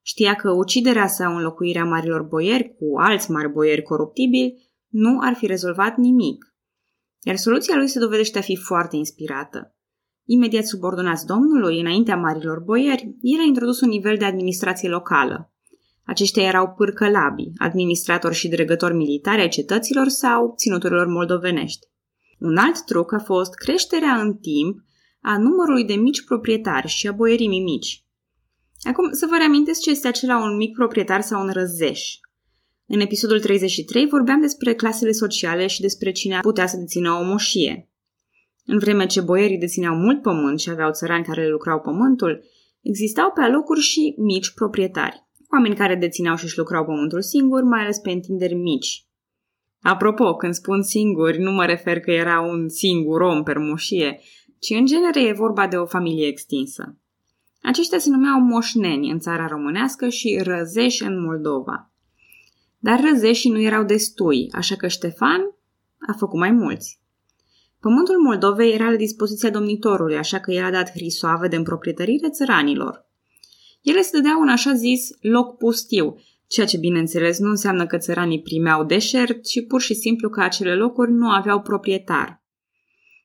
Știa 0.02 0.34
că 0.34 0.50
uciderea 0.50 1.06
sau 1.06 1.36
înlocuirea 1.36 1.84
marilor 1.84 2.22
boieri 2.22 2.76
cu 2.78 2.98
alți 2.98 3.30
mari 3.30 3.52
boieri 3.52 3.82
coruptibili 3.82 4.70
nu 4.88 5.18
ar 5.20 5.34
fi 5.34 5.46
rezolvat 5.46 5.96
nimic. 5.96 6.55
Iar 7.22 7.36
soluția 7.36 7.76
lui 7.76 7.88
se 7.88 7.98
dovedește 7.98 8.38
a 8.38 8.40
fi 8.40 8.56
foarte 8.56 8.96
inspirată. 8.96 9.74
Imediat 10.24 10.66
subordonați 10.66 11.26
domnului, 11.26 11.80
înaintea 11.80 12.16
marilor 12.16 12.60
boieri, 12.60 13.16
el 13.20 13.40
a 13.40 13.46
introdus 13.46 13.80
un 13.80 13.88
nivel 13.88 14.16
de 14.16 14.24
administrație 14.24 14.88
locală. 14.88 15.52
Aceștia 16.04 16.42
erau 16.42 16.74
pârcălabi, 16.76 17.50
administratori 17.56 18.34
și 18.34 18.48
dregători 18.48 18.94
militari 18.94 19.40
ai 19.40 19.48
cetăților 19.48 20.08
sau 20.08 20.54
ținuturilor 20.56 21.06
moldovenești. 21.06 21.86
Un 22.38 22.56
alt 22.56 22.84
truc 22.84 23.12
a 23.12 23.18
fost 23.18 23.54
creșterea 23.54 24.20
în 24.20 24.34
timp 24.34 24.78
a 25.20 25.38
numărului 25.38 25.84
de 25.84 25.94
mici 25.94 26.24
proprietari 26.24 26.88
și 26.88 27.08
a 27.08 27.12
boierimii 27.12 27.62
mici. 27.62 28.04
Acum 28.82 29.12
să 29.12 29.26
vă 29.30 29.36
reamintesc 29.36 29.80
ce 29.80 29.90
este 29.90 30.08
acela 30.08 30.42
un 30.42 30.56
mic 30.56 30.74
proprietar 30.76 31.20
sau 31.20 31.42
un 31.42 31.50
răzeș. 31.52 32.18
În 32.88 33.00
episodul 33.00 33.40
33 33.40 34.06
vorbeam 34.06 34.40
despre 34.40 34.74
clasele 34.74 35.12
sociale 35.12 35.66
și 35.66 35.80
despre 35.80 36.12
cine 36.12 36.38
putea 36.40 36.66
să 36.66 36.76
dețină 36.76 37.10
o 37.10 37.24
moșie. 37.24 37.88
În 38.64 38.78
vreme 38.78 39.06
ce 39.06 39.20
boierii 39.20 39.58
dețineau 39.58 39.94
mult 39.94 40.22
pământ 40.22 40.60
și 40.60 40.70
aveau 40.70 40.90
țărani 40.92 41.24
care 41.24 41.42
le 41.42 41.48
lucrau 41.48 41.80
pământul, 41.80 42.44
existau 42.80 43.30
pe 43.30 43.40
alocuri 43.40 43.80
și 43.80 44.14
mici 44.18 44.54
proprietari, 44.54 45.26
oameni 45.52 45.76
care 45.76 45.94
dețineau 45.94 46.36
și 46.36 46.44
își 46.44 46.58
lucrau 46.58 46.84
pământul 46.84 47.22
singuri, 47.22 47.64
mai 47.64 47.80
ales 47.80 47.98
pe 47.98 48.10
întinderi 48.10 48.54
mici. 48.54 49.04
Apropo, 49.80 50.34
când 50.34 50.54
spun 50.54 50.82
singuri, 50.82 51.38
nu 51.38 51.50
mă 51.50 51.64
refer 51.64 52.00
că 52.00 52.10
era 52.10 52.40
un 52.40 52.68
singur 52.68 53.20
om 53.20 53.42
per 53.42 53.58
moșie, 53.58 54.20
ci 54.58 54.70
în 54.70 54.86
genere 54.86 55.22
e 55.22 55.32
vorba 55.32 55.66
de 55.66 55.76
o 55.76 55.86
familie 55.86 56.26
extinsă. 56.26 56.98
Aceștia 57.62 57.98
se 57.98 58.10
numeau 58.10 58.40
moșneni 58.40 59.10
în 59.10 59.18
țara 59.18 59.46
românească 59.46 60.08
și 60.08 60.40
răzeși 60.42 61.02
în 61.02 61.20
Moldova. 61.20 61.90
Dar 62.86 63.00
răzeșii 63.10 63.50
nu 63.50 63.60
erau 63.60 63.84
destui, 63.84 64.48
așa 64.52 64.76
că 64.76 64.86
Ștefan 64.86 65.40
a 66.08 66.12
făcut 66.12 66.38
mai 66.38 66.50
mulți. 66.50 67.00
Pământul 67.80 68.22
Moldovei 68.22 68.72
era 68.72 68.90
la 68.90 68.96
dispoziția 68.96 69.50
domnitorului, 69.50 70.16
așa 70.16 70.40
că 70.40 70.52
el 70.52 70.64
a 70.64 70.70
dat 70.70 70.90
hrisoave 70.90 71.48
de 71.48 71.56
împroprietărire 71.56 72.30
țăranilor. 72.30 73.06
Ele 73.82 74.00
se 74.00 74.10
dădeau 74.12 74.40
un 74.40 74.48
așa 74.48 74.72
zis 74.72 75.08
loc 75.20 75.56
pustiu, 75.56 76.16
ceea 76.46 76.66
ce 76.66 76.78
bineînțeles 76.78 77.38
nu 77.38 77.48
înseamnă 77.48 77.86
că 77.86 77.98
țăranii 77.98 78.42
primeau 78.42 78.84
deșert, 78.84 79.42
ci 79.42 79.66
pur 79.66 79.80
și 79.80 79.94
simplu 79.94 80.28
că 80.28 80.40
acele 80.40 80.74
locuri 80.74 81.12
nu 81.12 81.28
aveau 81.28 81.60
proprietar. 81.60 82.42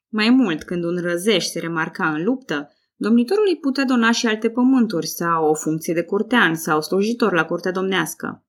Mai 0.10 0.30
mult, 0.30 0.64
când 0.64 0.84
un 0.84 0.98
răzeș 1.02 1.46
se 1.46 1.60
remarca 1.60 2.10
în 2.10 2.24
luptă, 2.24 2.72
domnitorul 2.96 3.46
îi 3.48 3.58
putea 3.58 3.86
dona 3.86 4.12
și 4.12 4.28
alte 4.28 4.50
pământuri 4.50 5.08
sau 5.08 5.50
o 5.50 5.54
funcție 5.54 5.94
de 5.94 6.04
curtean 6.04 6.56
sau 6.56 6.82
slujitor 6.82 7.34
la 7.34 7.46
curtea 7.46 7.72
domnească. 7.72 8.46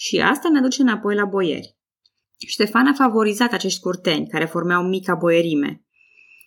Și 0.00 0.20
asta 0.20 0.48
ne 0.48 0.60
duce 0.60 0.82
înapoi 0.82 1.14
la 1.14 1.24
boieri. 1.24 1.76
Ștefan 2.46 2.86
a 2.86 2.92
favorizat 2.92 3.52
acești 3.52 3.80
curteni, 3.80 4.28
care 4.28 4.44
formeau 4.44 4.82
mica 4.82 5.14
boierime. 5.14 5.84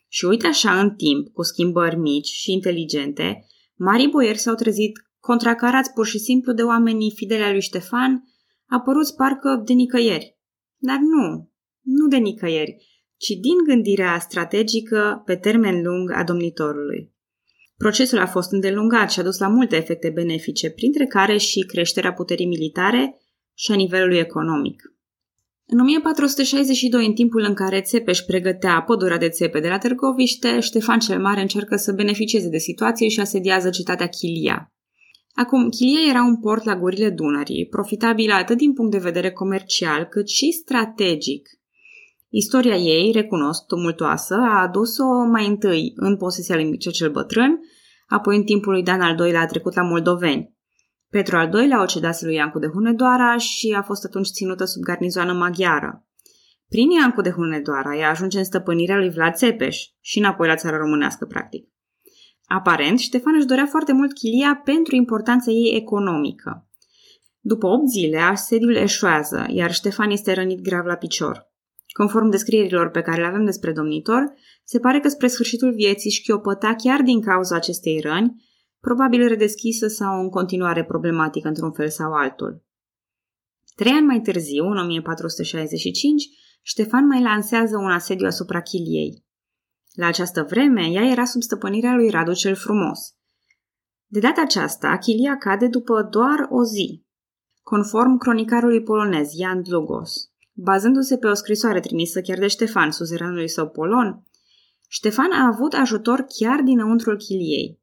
Și 0.08 0.26
uite 0.26 0.48
așa, 0.48 0.80
în 0.80 0.96
timp, 0.96 1.28
cu 1.34 1.44
schimbări 1.44 1.96
mici 1.96 2.28
și 2.28 2.52
inteligente, 2.52 3.46
marii 3.76 4.10
boieri 4.10 4.38
s-au 4.38 4.56
trezit 4.56 4.92
contracarați 5.20 5.94
pur 5.94 6.06
și 6.06 6.18
simplu 6.18 6.54
de 6.54 6.62
oamenii 6.62 7.14
fideli 7.16 7.44
al 7.44 7.52
lui 7.52 7.62
Ștefan, 7.62 8.24
apăruți 8.66 9.16
parcă 9.16 9.62
de 9.66 9.74
nicăieri. 9.74 10.38
Dar 10.78 10.98
nu, 10.98 11.52
nu 11.82 12.08
de 12.08 12.18
nicăieri, 12.18 12.76
ci 13.18 13.30
din 13.30 13.58
gândirea 13.66 14.20
strategică 14.20 15.22
pe 15.26 15.36
termen 15.36 15.84
lung 15.84 16.12
a 16.12 16.24
domnitorului. 16.24 17.14
Procesul 17.78 18.20
a 18.20 18.28
fost 18.28 18.52
îndelungat 18.52 19.12
și 19.12 19.20
a 19.20 19.24
dus 19.24 19.38
la 19.38 19.48
multe 19.48 19.76
efecte 19.76 20.10
benefice, 20.10 20.70
printre 20.70 21.06
care 21.06 21.38
și 21.38 21.60
creșterea 21.60 22.14
puterii 22.14 22.46
militare 22.46 23.21
și 23.62 23.72
a 23.72 23.76
nivelului 23.76 24.18
economic. 24.18 24.82
În 25.66 25.80
1462, 25.80 27.06
în 27.06 27.14
timpul 27.14 27.44
în 27.48 27.54
care 27.54 27.82
Țepeș 27.82 28.20
pregătea 28.20 28.82
pădurea 28.82 29.18
de 29.18 29.30
țepe 29.30 29.60
de 29.60 29.68
la 29.68 29.78
Târgoviște, 29.78 30.60
Ștefan 30.60 31.00
cel 31.00 31.22
Mare 31.22 31.42
încercă 31.42 31.76
să 31.76 31.92
beneficieze 31.92 32.50
de 32.50 32.58
situație 32.58 33.08
și 33.08 33.20
asediază 33.20 33.70
cetatea 33.70 34.08
Chilia. 34.08 34.74
Acum, 35.34 35.70
Chilia 35.70 36.10
era 36.10 36.24
un 36.24 36.40
port 36.40 36.64
la 36.64 36.76
gurile 36.76 37.10
Dunării, 37.10 37.68
profitabil 37.68 38.32
atât 38.32 38.58
din 38.58 38.74
punct 38.74 38.92
de 38.92 38.98
vedere 38.98 39.32
comercial 39.32 40.04
cât 40.04 40.30
și 40.30 40.52
strategic. 40.52 41.50
Istoria 42.30 42.76
ei, 42.76 43.12
recunosc, 43.12 43.66
tumultoasă, 43.66 44.34
a 44.34 44.62
adus-o 44.62 45.06
mai 45.32 45.48
întâi 45.48 45.92
în 45.96 46.18
posesia 46.18 46.56
lui 46.56 46.70
Mircea 46.70 46.92
cel 46.92 47.12
Bătrân, 47.12 47.60
apoi 48.08 48.36
în 48.36 48.44
timpul 48.44 48.72
lui 48.72 48.84
Dan 48.84 49.02
al 49.02 49.20
II-lea 49.20 49.42
a 49.42 49.46
trecut 49.46 49.76
la 49.76 49.84
moldoveni. 49.84 50.60
Petru 51.12 51.38
al 51.38 51.54
II-lea 51.54 51.82
o 51.82 51.86
cedase 51.86 52.26
lui 52.26 52.36
Iancu 52.36 52.60
de 52.60 52.68
Hunedoara 52.68 53.38
și 53.38 53.76
a 53.78 53.82
fost 53.82 54.06
atunci 54.06 54.28
ținută 54.28 54.66
sub 54.66 54.84
garnizoană 54.84 55.34
maghiară. 55.34 56.06
Prin 56.68 56.90
Iancu 56.90 57.22
de 57.22 57.30
Hunedoara 57.30 57.96
ea 57.96 58.10
ajunge 58.10 58.38
în 58.38 58.44
stăpânirea 58.44 58.98
lui 58.98 59.10
Vlad 59.10 59.34
Țepeș 59.34 59.78
și 60.00 60.18
înapoi 60.18 60.48
la 60.48 60.56
țara 60.56 60.78
românească, 60.78 61.26
practic. 61.26 61.68
Aparent, 62.46 63.00
Ștefan 63.00 63.36
își 63.36 63.46
dorea 63.46 63.66
foarte 63.66 63.94
mult 63.94 64.14
Chilia 64.14 64.62
pentru 64.64 64.96
importanța 64.96 65.52
ei 65.52 65.76
economică. 65.76 66.68
După 67.40 67.68
8 67.68 67.88
zile, 67.88 68.18
asediul 68.18 68.76
eșuează, 68.76 69.46
iar 69.50 69.74
Ștefan 69.74 70.10
este 70.10 70.34
rănit 70.34 70.62
grav 70.62 70.86
la 70.86 70.96
picior. 70.96 71.50
Conform 71.88 72.30
descrierilor 72.30 72.90
pe 72.90 73.02
care 73.02 73.22
le 73.22 73.28
avem 73.28 73.46
despre 73.46 73.72
domnitor, 73.72 74.34
se 74.64 74.80
pare 74.80 75.00
că 75.00 75.08
spre 75.08 75.28
sfârșitul 75.28 75.74
vieții 75.74 76.12
șchiopăta 76.12 76.76
chiar 76.76 77.02
din 77.02 77.22
cauza 77.22 77.56
acestei 77.56 78.00
răni, 78.00 78.50
probabil 78.82 79.28
redeschisă 79.28 79.88
sau 79.88 80.22
în 80.22 80.30
continuare 80.30 80.86
problematică 80.86 81.48
într-un 81.48 81.72
fel 81.72 81.90
sau 81.90 82.14
altul. 82.14 82.64
Trei 83.76 83.92
ani 83.92 84.06
mai 84.06 84.22
târziu, 84.22 84.66
în 84.66 84.78
1465, 84.78 86.30
Ștefan 86.62 87.06
mai 87.06 87.22
lansează 87.22 87.78
un 87.78 87.92
asediu 87.92 88.26
asupra 88.26 88.62
Chiliei. 88.62 89.26
La 89.94 90.06
această 90.06 90.46
vreme, 90.50 90.82
ea 90.82 91.06
era 91.06 91.26
sub 91.26 91.42
stăpânirea 91.42 91.96
lui 91.96 92.10
Radu 92.10 92.34
cel 92.34 92.56
Frumos. 92.56 93.16
De 94.08 94.20
data 94.20 94.42
aceasta, 94.42 94.98
Chilia 94.98 95.38
cade 95.38 95.68
după 95.68 96.08
doar 96.12 96.48
o 96.50 96.64
zi, 96.64 97.06
conform 97.62 98.18
cronicarului 98.18 98.84
polonez 98.84 99.32
Jan 99.40 99.62
Dlugos. 99.62 100.32
Bazându-se 100.54 101.18
pe 101.18 101.28
o 101.28 101.34
scrisoare 101.34 101.80
trimisă 101.80 102.22
chiar 102.22 102.38
de 102.38 102.48
Ștefan, 102.48 102.92
suzeranului 102.92 103.50
său 103.50 103.70
polon, 103.70 104.24
Ștefan 104.88 105.32
a 105.32 105.48
avut 105.48 105.74
ajutor 105.74 106.26
chiar 106.40 106.62
dinăuntrul 106.62 107.18
Chiliei. 107.18 107.81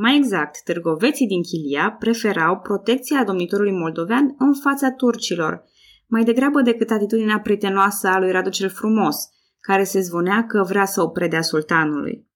Mai 0.00 0.16
exact, 0.16 0.62
târgoveții 0.64 1.26
din 1.26 1.42
Chilia 1.42 1.96
preferau 1.98 2.58
protecția 2.58 3.24
domnitorului 3.24 3.72
moldovean 3.72 4.34
în 4.38 4.54
fața 4.54 4.90
turcilor, 4.90 5.64
mai 6.06 6.24
degrabă 6.24 6.60
decât 6.60 6.90
atitudinea 6.90 7.40
prietenoasă 7.40 8.08
a 8.08 8.18
lui 8.18 8.30
Radu 8.30 8.50
cel 8.50 8.68
Frumos, 8.68 9.16
care 9.60 9.84
se 9.84 10.00
zvonea 10.00 10.46
că 10.46 10.62
vrea 10.62 10.84
să 10.84 11.02
o 11.02 11.08
predea 11.08 11.42
sultanului. 11.42 12.26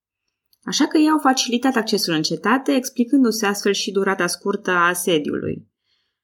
Așa 0.64 0.86
că 0.86 0.98
ei 0.98 1.08
au 1.08 1.18
facilitat 1.18 1.76
accesul 1.76 2.14
în 2.14 2.22
cetate, 2.22 2.72
explicându-se 2.72 3.46
astfel 3.46 3.72
și 3.72 3.92
durata 3.92 4.26
scurtă 4.26 4.70
a 4.70 4.88
asediului. 4.88 5.68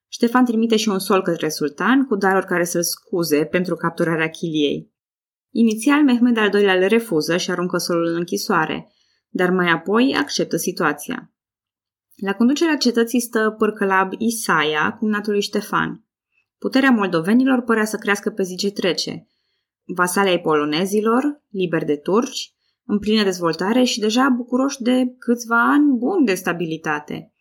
Ștefan 0.08 0.44
trimite 0.44 0.76
și 0.76 0.88
un 0.88 0.98
sol 0.98 1.22
către 1.22 1.48
sultan 1.48 2.06
cu 2.06 2.16
daruri 2.16 2.46
care 2.46 2.64
să-l 2.64 2.82
scuze 2.82 3.44
pentru 3.44 3.74
capturarea 3.74 4.28
Chiliei. 4.28 4.92
Inițial, 5.50 6.02
Mehmed 6.02 6.36
al 6.36 6.54
II-lea 6.54 6.74
le 6.74 6.86
refuză 6.86 7.36
și 7.36 7.50
aruncă 7.50 7.76
solul 7.76 8.06
în 8.06 8.14
închisoare, 8.14 8.92
dar 9.28 9.50
mai 9.50 9.70
apoi 9.70 10.14
acceptă 10.18 10.56
situația. 10.56 11.32
La 12.16 12.34
conducerea 12.34 12.76
cetății 12.76 13.20
stă 13.20 13.54
pârcălab 13.58 14.12
Isaia, 14.18 14.96
cumnatul 14.98 15.32
lui 15.32 15.42
Ștefan. 15.42 16.04
Puterea 16.58 16.90
moldovenilor 16.90 17.62
părea 17.62 17.84
să 17.84 17.96
crească 17.96 18.30
pe 18.30 18.42
zi 18.42 18.56
ce 18.56 18.70
trece. 18.70 19.26
Vasale 19.84 20.28
ai 20.28 20.40
polonezilor, 20.40 21.42
liberi 21.48 21.84
de 21.84 21.96
turci, 21.96 22.52
în 22.84 22.98
plină 22.98 23.22
dezvoltare 23.22 23.84
și 23.84 24.00
deja 24.00 24.28
bucuroși 24.36 24.82
de 24.82 25.14
câțiva 25.18 25.70
ani 25.72 25.96
buni 25.96 26.26
de 26.26 26.34
stabilitate. 26.34 27.32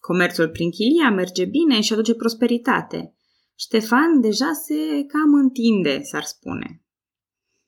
Comerțul 0.00 0.48
prin 0.48 0.70
Chilia 0.70 1.10
merge 1.10 1.44
bine 1.44 1.80
și 1.80 1.92
aduce 1.92 2.14
prosperitate. 2.14 3.14
Ștefan 3.54 4.20
deja 4.20 4.52
se 4.52 5.04
cam 5.06 5.34
întinde, 5.34 6.02
s-ar 6.02 6.22
spune. 6.22 6.81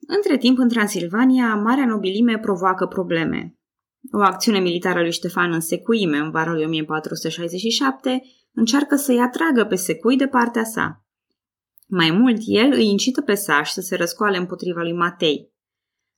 Între 0.07 0.37
timp, 0.37 0.57
în 0.57 0.69
Transilvania, 0.69 1.55
Marea 1.55 1.85
Nobilime 1.85 2.37
provoacă 2.39 2.85
probleme. 2.85 3.55
O 4.11 4.19
acțiune 4.19 4.59
militară 4.59 5.01
lui 5.01 5.11
Ștefan 5.11 5.51
în 5.51 5.59
Secuime, 5.59 6.17
în 6.17 6.31
vara 6.31 6.53
lui 6.53 6.65
1467, 6.65 8.21
încearcă 8.53 8.95
să-i 8.95 9.19
atragă 9.19 9.65
pe 9.65 9.75
Secui 9.75 10.17
de 10.17 10.27
partea 10.27 10.63
sa. 10.63 11.05
Mai 11.87 12.11
mult, 12.11 12.37
el 12.45 12.71
îi 12.71 12.85
incită 12.85 13.21
pe 13.21 13.33
Saș 13.33 13.69
să 13.69 13.81
se 13.81 13.95
răscoale 13.95 14.37
împotriva 14.37 14.81
lui 14.81 14.93
Matei. 14.93 15.53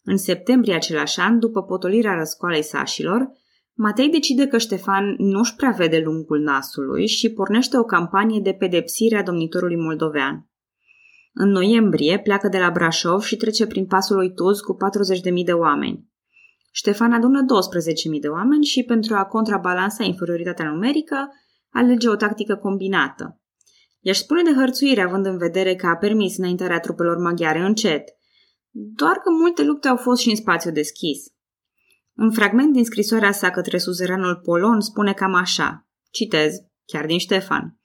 În 0.03 0.17
septembrie 0.17 0.75
același 0.75 1.20
an, 1.20 1.39
după 1.39 1.63
potolirea 1.63 2.13
răscoalei 2.13 2.63
sașilor, 2.63 3.32
Matei 3.74 4.10
decide 4.10 4.48
că 4.48 4.58
Ștefan 4.58 5.15
nu-și 5.17 5.56
prea 5.56 5.70
vede 5.70 6.00
lungul 6.00 6.39
nasului 6.39 7.08
și 7.08 7.32
pornește 7.32 7.77
o 7.77 7.84
campanie 7.84 8.39
de 8.39 8.53
pedepsire 8.53 9.17
a 9.17 9.24
domnitorului 9.24 9.75
moldovean. 9.75 10.47
În 11.39 11.50
noiembrie 11.50 12.20
pleacă 12.20 12.48
de 12.48 12.58
la 12.58 12.70
Brașov 12.70 13.22
și 13.22 13.36
trece 13.36 13.67
prin 13.67 13.86
pasul 13.86 14.15
lui 14.15 14.34
Tuz 14.34 14.60
cu 14.60 14.77
40.000 15.38 15.44
de 15.46 15.51
oameni. 15.51 16.08
Ștefan 16.72 17.13
adună 17.13 17.46
12.000 18.13 18.20
de 18.20 18.27
oameni 18.27 18.65
și, 18.65 18.84
pentru 18.84 19.15
a 19.15 19.25
contrabalansa 19.25 20.03
inferioritatea 20.03 20.70
numerică, 20.70 21.29
alege 21.70 22.10
o 22.10 22.15
tactică 22.15 22.56
combinată. 22.56 23.41
I-aș 24.00 24.17
spune 24.17 24.41
de 24.41 24.53
hărțuire, 24.53 25.01
având 25.01 25.25
în 25.25 25.38
vedere 25.38 25.75
că 25.75 25.88
a 25.88 25.96
permis 25.96 26.38
înaintarea 26.38 26.79
trupelor 26.79 27.17
maghiare 27.17 27.60
încet, 27.60 28.03
doar 28.72 29.15
că 29.15 29.29
multe 29.32 29.63
lupte 29.63 29.88
au 29.88 29.98
fost 29.98 30.22
și 30.22 30.29
în 30.29 30.36
spațiu 30.36 30.72
deschis. 30.72 31.20
Un 32.15 32.32
fragment 32.32 32.74
din 32.74 32.86
scrisoarea 32.86 33.32
sa 33.32 33.50
către 33.50 33.77
suzeranul 33.77 34.36
polon 34.36 34.82
spune 34.82 35.13
cam 35.13 35.34
așa, 35.34 35.88
citez, 36.12 36.53
chiar 36.86 37.06
din 37.06 37.17
Ștefan. 37.17 37.79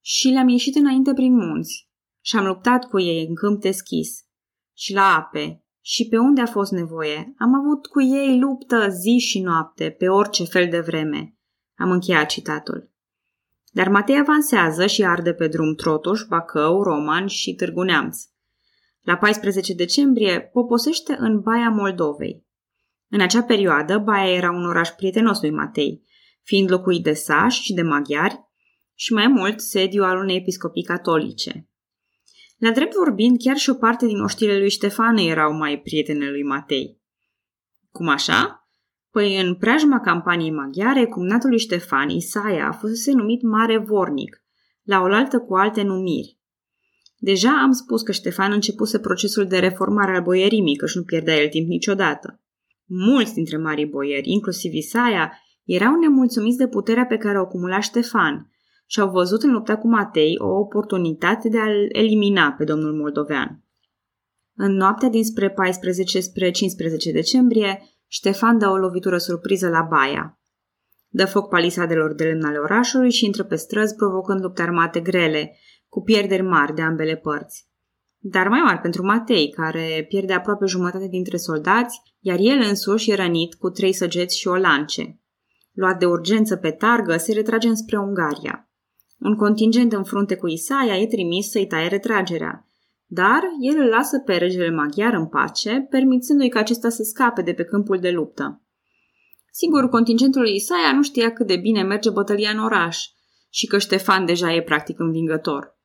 Și 0.00 0.28
le-am 0.28 0.48
ieșit 0.48 0.76
înainte 0.76 1.12
prin 1.12 1.34
munți, 1.34 1.89
și 2.30 2.36
am 2.36 2.46
luptat 2.46 2.88
cu 2.88 3.00
ei 3.00 3.26
în 3.28 3.34
câmp 3.34 3.60
deschis 3.60 4.24
și 4.74 4.92
la 4.92 5.14
ape 5.14 5.64
și 5.80 6.08
pe 6.08 6.18
unde 6.18 6.40
a 6.40 6.46
fost 6.46 6.72
nevoie. 6.72 7.34
Am 7.38 7.54
avut 7.54 7.86
cu 7.86 8.02
ei 8.02 8.38
luptă 8.38 8.88
zi 8.88 9.18
și 9.18 9.40
noapte, 9.40 9.90
pe 9.90 10.08
orice 10.08 10.44
fel 10.44 10.68
de 10.68 10.80
vreme. 10.80 11.36
Am 11.76 11.90
încheiat 11.90 12.26
citatul. 12.26 12.90
Dar 13.72 13.88
Matei 13.88 14.18
avansează 14.18 14.86
și 14.86 15.04
arde 15.04 15.32
pe 15.32 15.48
drum 15.48 15.74
Trotuș, 15.74 16.20
Bacău, 16.28 16.82
Roman 16.82 17.26
și 17.26 17.54
Târgu 17.54 17.82
Neamț. 17.82 18.22
La 19.00 19.16
14 19.16 19.74
decembrie 19.74 20.40
poposește 20.40 21.16
în 21.18 21.40
Baia 21.40 21.68
Moldovei. 21.68 22.46
În 23.08 23.20
acea 23.20 23.42
perioadă, 23.42 23.98
Baia 23.98 24.32
era 24.32 24.50
un 24.50 24.64
oraș 24.64 24.88
prietenos 24.88 25.40
lui 25.40 25.50
Matei, 25.50 26.02
fiind 26.42 26.70
locuit 26.70 27.02
de 27.02 27.12
sași 27.12 27.62
și 27.62 27.72
de 27.72 27.82
maghiari 27.82 28.40
și 28.94 29.12
mai 29.12 29.26
mult 29.26 29.60
sediu 29.60 30.02
al 30.02 30.18
unei 30.18 30.36
episcopii 30.36 30.82
catolice. 30.82 31.69
La 32.60 32.70
drept 32.70 32.94
vorbind, 32.94 33.38
chiar 33.38 33.56
și 33.56 33.70
o 33.70 33.74
parte 33.74 34.06
din 34.06 34.20
oștile 34.20 34.58
lui 34.58 34.70
Ștefan 34.70 35.16
erau 35.16 35.52
mai 35.52 35.80
prietene 35.80 36.30
lui 36.30 36.42
Matei. 36.42 37.00
Cum 37.90 38.08
așa? 38.08 38.68
Păi 39.10 39.40
în 39.40 39.54
preajma 39.54 40.00
campaniei 40.00 40.50
maghiare, 40.50 41.04
cumnatul 41.04 41.48
lui 41.48 41.58
Ștefan, 41.58 42.08
Isaia, 42.08 42.68
a 42.68 42.72
fost 42.72 43.06
numit 43.06 43.42
Mare 43.42 43.78
Vornic, 43.78 44.42
la 44.82 45.00
oaltă 45.00 45.38
cu 45.38 45.54
alte 45.54 45.82
numiri. 45.82 46.38
Deja 47.16 47.62
am 47.62 47.72
spus 47.72 48.02
că 48.02 48.12
Ștefan 48.12 48.52
începuse 48.52 48.98
procesul 48.98 49.46
de 49.46 49.58
reformare 49.58 50.16
al 50.16 50.22
boierimii, 50.22 50.76
că 50.76 50.86
nu 50.94 51.02
pierdea 51.02 51.36
el 51.36 51.48
timp 51.48 51.68
niciodată. 51.68 52.40
Mulți 52.84 53.34
dintre 53.34 53.56
marii 53.56 53.86
boieri, 53.86 54.30
inclusiv 54.30 54.72
Isaia, 54.72 55.32
erau 55.64 55.98
nemulțumiți 55.98 56.58
de 56.58 56.68
puterea 56.68 57.06
pe 57.06 57.16
care 57.16 57.38
o 57.38 57.40
acumula 57.40 57.80
Ștefan 57.80 58.50
și 58.90 59.00
au 59.00 59.10
văzut 59.10 59.42
în 59.42 59.50
lupta 59.50 59.76
cu 59.76 59.88
Matei 59.88 60.34
o 60.38 60.48
oportunitate 60.48 61.48
de 61.48 61.58
a-l 61.58 61.88
elimina 61.92 62.52
pe 62.52 62.64
domnul 62.64 62.92
moldovean. 62.92 63.64
În 64.54 64.72
noaptea 64.72 65.08
dinspre 65.08 65.50
14 65.50 66.20
spre 66.20 66.50
15 66.50 67.12
decembrie, 67.12 67.82
Ștefan 68.06 68.58
dă 68.58 68.68
o 68.68 68.76
lovitură 68.76 69.18
surpriză 69.18 69.68
la 69.68 69.82
Baia. 69.90 70.40
Dă 71.08 71.26
foc 71.26 71.48
palisadelor 71.48 72.14
de 72.14 72.24
lemn 72.24 72.44
ale 72.44 72.58
orașului 72.58 73.10
și 73.10 73.24
intră 73.24 73.44
pe 73.44 73.56
străzi, 73.56 73.94
provocând 73.94 74.40
lupte 74.42 74.62
armate 74.62 75.00
grele, 75.00 75.56
cu 75.88 76.02
pierderi 76.02 76.42
mari 76.42 76.74
de 76.74 76.82
ambele 76.82 77.16
părți. 77.16 77.68
Dar 78.18 78.48
mai 78.48 78.60
mari 78.60 78.80
pentru 78.80 79.02
Matei, 79.02 79.50
care 79.50 80.04
pierde 80.08 80.32
aproape 80.32 80.66
jumătate 80.66 81.06
dintre 81.08 81.36
soldați, 81.36 82.00
iar 82.20 82.38
el 82.40 82.58
însuși 82.68 83.10
e 83.10 83.14
rănit 83.14 83.54
cu 83.54 83.70
trei 83.70 83.92
săgeți 83.92 84.38
și 84.38 84.48
o 84.48 84.56
lance. 84.56 85.20
Luat 85.72 85.98
de 85.98 86.06
urgență 86.06 86.56
pe 86.56 86.70
targă, 86.70 87.16
se 87.16 87.32
retrage 87.32 87.68
înspre 87.68 87.98
Ungaria. 87.98 88.64
Un 89.20 89.34
contingent 89.34 89.92
în 89.92 90.04
frunte 90.04 90.36
cu 90.36 90.48
Isaia 90.48 90.96
e 90.96 91.06
trimis 91.06 91.50
să-i 91.50 91.66
taie 91.66 91.88
retragerea, 91.88 92.66
dar 93.06 93.42
el 93.60 93.78
îl 93.78 93.88
lasă 93.88 94.18
pe 94.18 94.36
regele 94.36 94.70
maghiar 94.70 95.14
în 95.14 95.26
pace, 95.26 95.86
permițându-i 95.90 96.48
ca 96.48 96.58
acesta 96.58 96.88
să 96.88 97.02
scape 97.02 97.42
de 97.42 97.52
pe 97.52 97.64
câmpul 97.64 97.98
de 97.98 98.10
luptă. 98.10 98.62
Sigur, 99.52 99.88
contingentul 99.88 100.40
lui 100.40 100.54
Isaia 100.54 100.92
nu 100.92 101.02
știa 101.02 101.32
cât 101.32 101.46
de 101.46 101.56
bine 101.56 101.82
merge 101.82 102.10
bătălia 102.10 102.50
în 102.50 102.58
oraș 102.58 102.98
și 103.50 103.66
că 103.66 103.78
Ștefan 103.78 104.24
deja 104.24 104.54
e 104.54 104.62
practic 104.62 104.98
învingător. 104.98 105.78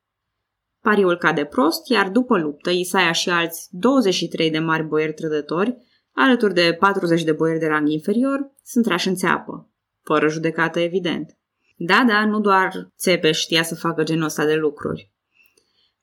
Pariul 0.81 1.17
cade 1.17 1.45
prost, 1.45 1.89
iar 1.89 2.09
după 2.09 2.37
luptă, 2.37 2.69
Isaia 2.69 3.11
și 3.11 3.29
alți 3.29 3.67
23 3.71 4.49
de 4.49 4.59
mari 4.59 4.83
boieri 4.83 5.13
trădători, 5.13 5.77
alături 6.11 6.53
de 6.53 6.75
40 6.79 7.23
de 7.23 7.31
boieri 7.31 7.59
de 7.59 7.67
rang 7.67 7.89
inferior, 7.89 8.51
sunt 8.63 8.85
trași 8.85 9.07
în 9.07 9.15
țeapă. 9.15 9.69
Fără 10.03 10.27
judecată, 10.27 10.79
evident. 10.79 11.37
Da, 11.77 12.03
da, 12.07 12.25
nu 12.25 12.39
doar 12.39 12.89
Țepeș 12.97 13.39
știa 13.39 13.63
să 13.63 13.75
facă 13.75 14.03
genul 14.03 14.25
ăsta 14.25 14.45
de 14.45 14.55
lucruri. 14.55 15.13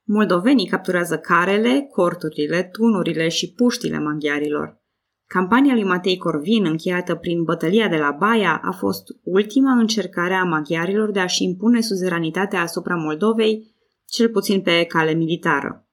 Moldovenii 0.05 0.67
capturează 0.67 1.19
carele, 1.19 1.89
corturile, 1.91 2.63
tunurile 2.63 3.29
și 3.29 3.53
puștile 3.53 3.99
maghiarilor. 3.99 4.81
Campania 5.27 5.75
lui 5.75 5.85
Matei 5.85 6.17
Corvin, 6.17 6.67
încheiată 6.67 7.15
prin 7.15 7.43
bătălia 7.43 7.89
de 7.89 7.97
la 7.97 8.11
Baia, 8.19 8.61
a 8.65 8.71
fost 8.73 9.03
ultima 9.23 9.73
încercare 9.73 10.35
a 10.35 10.45
maghiarilor 10.45 11.11
de 11.11 11.21
a-și 11.21 11.45
impune 11.45 11.81
suzeranitatea 11.81 12.61
asupra 12.61 12.95
Moldovei, 12.95 13.75
cel 14.09 14.29
puțin 14.29 14.61
pe 14.61 14.85
cale 14.85 15.13
militară. 15.13 15.87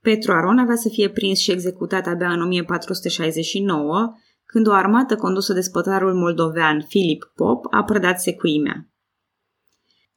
Petru 0.00 0.32
Aron 0.32 0.58
avea 0.58 0.76
să 0.76 0.88
fie 0.88 1.10
prins 1.10 1.38
și 1.38 1.50
executat 1.50 2.06
abia 2.06 2.32
în 2.32 2.42
1469, 2.42 4.12
când 4.44 4.66
o 4.66 4.72
armată 4.72 5.16
condusă 5.16 5.52
de 5.52 5.60
spătarul 5.60 6.14
moldovean 6.14 6.84
Filip 6.88 7.32
Pop 7.34 7.64
a 7.70 7.84
prădat 7.84 8.20
secuimea. 8.20 8.88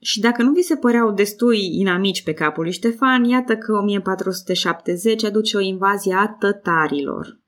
Și 0.04 0.20
dacă 0.20 0.44
nu 0.44 0.52
vi 0.52 0.62
se 0.62 0.76
păreau 0.76 1.12
destui 1.12 1.80
inamici 1.80 2.24
pe 2.24 2.34
capul 2.34 2.64
lui 2.64 2.72
Ștefan, 2.72 3.24
iată 3.24 3.58
că 3.58 3.74
1470 3.74 5.24
aduce 5.24 5.58
o 5.58 5.60
invazie 5.60 6.14
a 6.14 6.28
tătarilor. 6.28 7.40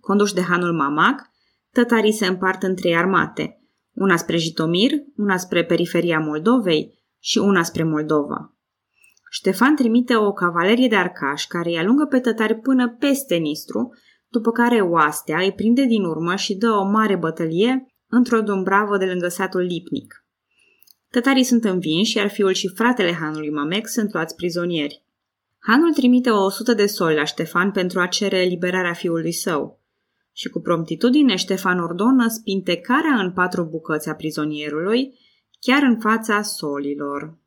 Conduși 0.00 0.34
de 0.34 0.40
hanul 0.40 0.72
Mamac, 0.72 1.30
tătarii 1.72 2.12
se 2.12 2.26
împart 2.26 2.62
în 2.62 2.74
trei 2.74 2.96
armate, 2.96 3.62
una 3.92 4.16
spre 4.16 4.36
Jitomir, 4.36 4.92
una 5.16 5.36
spre 5.36 5.64
periferia 5.64 6.18
Moldovei 6.18 6.98
și 7.18 7.38
una 7.38 7.62
spre 7.62 7.82
Moldova. 7.82 8.56
Ștefan 9.30 9.76
trimite 9.76 10.16
o 10.16 10.32
cavalerie 10.32 10.88
de 10.88 10.96
arcași 10.96 11.46
care 11.46 11.68
îi 11.68 11.78
alungă 11.78 12.04
pe 12.04 12.20
tătari 12.20 12.54
până 12.54 12.96
peste 12.98 13.34
Nistru, 13.34 13.94
după 14.28 14.50
care 14.50 14.80
oastea 14.80 15.38
îi 15.38 15.52
prinde 15.52 15.84
din 15.84 16.04
urmă 16.04 16.34
și 16.34 16.56
dă 16.56 16.70
o 16.70 16.84
mare 16.84 17.16
bătălie 17.16 17.86
într-o 18.06 18.40
dumbravă 18.40 18.96
de 18.96 19.04
lângă 19.04 19.28
satul 19.28 19.60
Lipnic. 19.60 20.27
Tătarii 21.10 21.44
sunt 21.44 21.64
învinși, 21.64 22.16
iar 22.16 22.28
fiul 22.28 22.52
și 22.52 22.72
fratele 22.74 23.12
hanului 23.12 23.50
Mamec 23.50 23.86
sunt 23.86 24.12
luați 24.12 24.34
prizonieri. 24.34 25.02
Hanul 25.58 25.92
trimite 25.92 26.30
o 26.30 26.50
sută 26.50 26.74
de 26.74 26.86
soli 26.86 27.14
la 27.14 27.24
Ștefan 27.24 27.70
pentru 27.70 28.00
a 28.00 28.06
cere 28.06 28.36
eliberarea 28.36 28.92
fiului 28.92 29.32
său. 29.32 29.80
Și 30.32 30.48
cu 30.48 30.60
promptitudine 30.60 31.36
Ștefan 31.36 31.78
ordonă 31.78 32.28
spintecarea 32.28 33.14
în 33.18 33.32
patru 33.32 33.64
bucăți 33.64 34.08
a 34.08 34.14
prizonierului, 34.14 35.18
chiar 35.60 35.82
în 35.82 36.00
fața 36.00 36.42
solilor. 36.42 37.38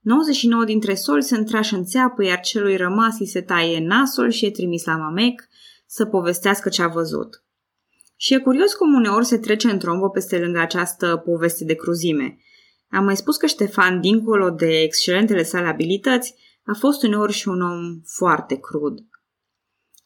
99 0.00 0.64
dintre 0.64 0.94
soli 0.94 1.22
sunt 1.22 1.46
trași 1.46 1.74
în 1.74 1.84
țeapă, 1.84 2.24
iar 2.24 2.40
celui 2.40 2.76
rămas 2.76 3.18
îi 3.18 3.26
se 3.26 3.40
taie 3.40 3.80
nasul 3.80 4.30
și 4.30 4.46
e 4.46 4.50
trimis 4.50 4.84
la 4.84 4.96
Mamec 4.96 5.48
să 5.86 6.04
povestească 6.04 6.68
ce 6.68 6.82
a 6.82 6.88
văzut. 6.88 7.44
Și 8.16 8.34
e 8.34 8.38
curios 8.38 8.72
cum 8.72 8.94
uneori 8.94 9.24
se 9.24 9.38
trece 9.38 9.70
în 9.70 9.78
trombă 9.78 10.10
peste 10.10 10.38
lângă 10.38 10.58
această 10.58 11.16
poveste 11.16 11.64
de 11.64 11.74
cruzime. 11.74 12.38
Am 12.92 13.04
mai 13.04 13.16
spus 13.16 13.36
că 13.36 13.46
Ștefan, 13.46 14.00
dincolo 14.00 14.50
de 14.50 14.80
excelentele 14.80 15.42
sale 15.42 15.66
abilități, 15.66 16.34
a 16.64 16.74
fost 16.78 17.02
uneori 17.02 17.32
și 17.32 17.48
un 17.48 17.60
om 17.62 18.00
foarte 18.04 18.58
crud. 18.58 18.98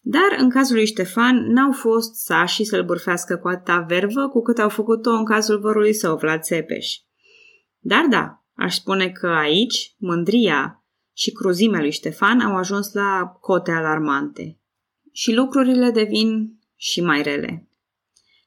Dar 0.00 0.36
în 0.38 0.50
cazul 0.50 0.74
lui 0.74 0.86
Ștefan 0.86 1.52
n-au 1.52 1.72
fost 1.72 2.14
sași 2.14 2.64
să-l 2.64 2.84
bârfească 2.84 3.36
cu 3.36 3.48
atâta 3.48 3.78
vervă 3.80 4.28
cu 4.28 4.42
cât 4.42 4.58
au 4.58 4.68
făcut-o 4.68 5.10
în 5.10 5.24
cazul 5.24 5.60
vărului 5.60 5.94
său, 5.94 6.16
Vlad 6.16 6.40
Țepeș. 6.40 6.94
Dar 7.78 8.06
da, 8.10 8.44
aș 8.54 8.74
spune 8.74 9.08
că 9.08 9.26
aici 9.26 9.94
mândria 9.98 10.84
și 11.12 11.32
cruzimea 11.32 11.80
lui 11.80 11.90
Ștefan 11.90 12.40
au 12.40 12.56
ajuns 12.56 12.92
la 12.92 13.36
cote 13.40 13.70
alarmante. 13.70 14.58
Și 15.12 15.34
lucrurile 15.34 15.90
devin 15.90 16.58
și 16.76 17.00
mai 17.00 17.22
rele. 17.22 17.68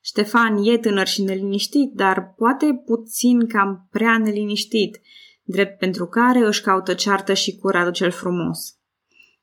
Ștefan 0.10 0.58
e 0.64 0.78
tânăr 0.78 1.08
și 1.08 1.22
neliniștit, 1.22 1.94
dar 1.94 2.34
poate 2.38 2.82
puțin 2.86 3.48
cam 3.48 3.88
prea 3.92 4.18
neliniștit, 4.18 5.02
drept 5.44 5.80
pentru 5.80 6.06
care 6.06 6.40
își 6.40 6.62
caută 6.62 6.94
ceartă 6.94 7.34
și 7.34 7.56
cu 7.56 7.68
Radu 7.68 7.92
cel 7.92 8.12
frumos. 8.12 8.78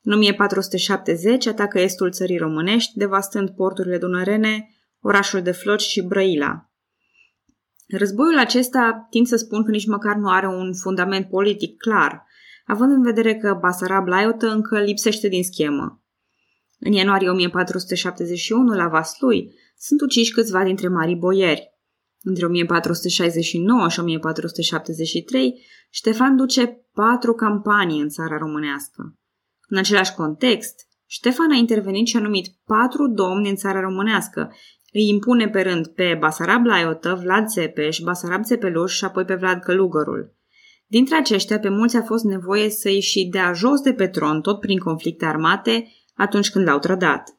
În 0.02 0.12
1470 0.12 1.46
atacă 1.46 1.80
estul 1.80 2.10
țării 2.10 2.36
românești, 2.36 2.96
devastând 2.96 3.50
porturile 3.50 3.98
dunărene, 3.98 4.68
orașul 5.00 5.42
de 5.42 5.50
Floci 5.50 5.82
și 5.82 6.02
Brăila. 6.02 6.70
Războiul 7.88 8.38
acesta 8.38 9.06
tind 9.10 9.26
să 9.26 9.36
spun 9.36 9.64
că 9.64 9.70
nici 9.70 9.86
măcar 9.86 10.16
nu 10.16 10.28
are 10.28 10.46
un 10.46 10.74
fundament 10.74 11.28
politic 11.28 11.76
clar, 11.76 12.26
având 12.64 12.92
în 12.92 13.02
vedere 13.02 13.34
că 13.34 13.58
Basarab 13.60 14.06
Laiotă 14.06 14.50
încă 14.50 14.80
lipsește 14.80 15.28
din 15.28 15.44
schemă. 15.44 16.02
În 16.78 16.92
ianuarie 16.92 17.28
1471, 17.28 18.74
la 18.74 18.88
Vaslui, 18.88 19.54
sunt 19.78 20.00
uciși 20.00 20.32
câțiva 20.32 20.64
dintre 20.64 20.88
marii 20.88 21.16
boieri. 21.16 21.74
Între 22.22 22.46
1469 22.46 23.88
și 23.88 24.00
1473, 24.00 25.64
Ștefan 25.90 26.36
duce 26.36 26.86
patru 26.92 27.32
campanii 27.32 28.00
în 28.00 28.08
țara 28.08 28.38
românească. 28.38 29.14
În 29.68 29.78
același 29.78 30.14
context, 30.14 30.74
Ștefan 31.06 31.50
a 31.50 31.54
intervenit 31.54 32.06
și 32.06 32.16
a 32.16 32.20
numit 32.20 32.46
patru 32.64 33.08
domni 33.08 33.48
în 33.48 33.56
țara 33.56 33.80
românească. 33.80 34.54
Îi 34.92 35.08
impune 35.08 35.48
pe 35.48 35.60
rând 35.60 35.86
pe 35.86 36.16
Basarab 36.20 36.64
Laiotă, 36.64 37.18
Vlad 37.22 37.46
Țepeș, 37.46 37.98
Basarab 37.98 38.44
Țepeluș 38.44 38.94
și 38.94 39.04
apoi 39.04 39.24
pe 39.24 39.34
Vlad 39.34 39.62
Călugărul. 39.62 40.34
Dintre 40.86 41.16
aceștia, 41.16 41.58
pe 41.58 41.68
mulți 41.68 41.96
a 41.96 42.02
fost 42.02 42.24
nevoie 42.24 42.70
să-i 42.70 43.00
și 43.00 43.28
dea 43.30 43.52
jos 43.52 43.80
de 43.80 43.92
pe 43.92 44.08
tron, 44.08 44.40
tot 44.40 44.60
prin 44.60 44.78
conflicte 44.78 45.24
armate, 45.24 45.92
atunci 46.14 46.50
când 46.50 46.66
l-au 46.66 46.78
trădat. 46.78 47.35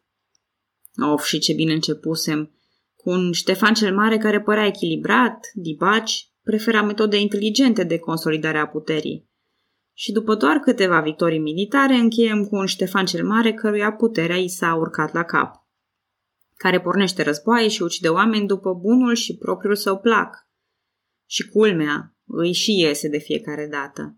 Of, 0.99 1.25
și 1.25 1.39
ce 1.39 1.53
bine 1.53 1.73
începusem! 1.73 2.51
Cu 2.95 3.09
un 3.09 3.31
Ștefan 3.31 3.73
cel 3.73 3.95
Mare 3.95 4.17
care 4.17 4.41
părea 4.41 4.65
echilibrat, 4.65 5.49
dibaci, 5.53 6.29
prefera 6.43 6.83
metode 6.83 7.19
inteligente 7.19 7.83
de 7.83 7.97
consolidare 7.97 8.57
a 8.57 8.67
puterii. 8.67 9.29
Și 9.93 10.11
după 10.11 10.35
doar 10.35 10.57
câteva 10.57 11.01
victorii 11.01 11.39
militare, 11.39 11.93
încheiem 11.93 12.43
cu 12.43 12.55
un 12.55 12.65
Ștefan 12.65 13.05
cel 13.05 13.25
Mare 13.25 13.53
căruia 13.53 13.91
puterea 13.91 14.35
i 14.35 14.47
s-a 14.47 14.75
urcat 14.75 15.13
la 15.13 15.23
cap, 15.23 15.67
care 16.55 16.81
pornește 16.81 17.23
războaie 17.23 17.67
și 17.67 17.81
ucide 17.81 18.07
oameni 18.07 18.47
după 18.47 18.73
bunul 18.73 19.13
și 19.15 19.37
propriul 19.37 19.75
său 19.75 19.97
plac. 19.97 20.47
Și 21.25 21.49
culmea, 21.49 22.15
îi 22.25 22.53
și 22.53 22.79
iese 22.79 23.09
de 23.09 23.17
fiecare 23.17 23.67
dată. 23.71 24.17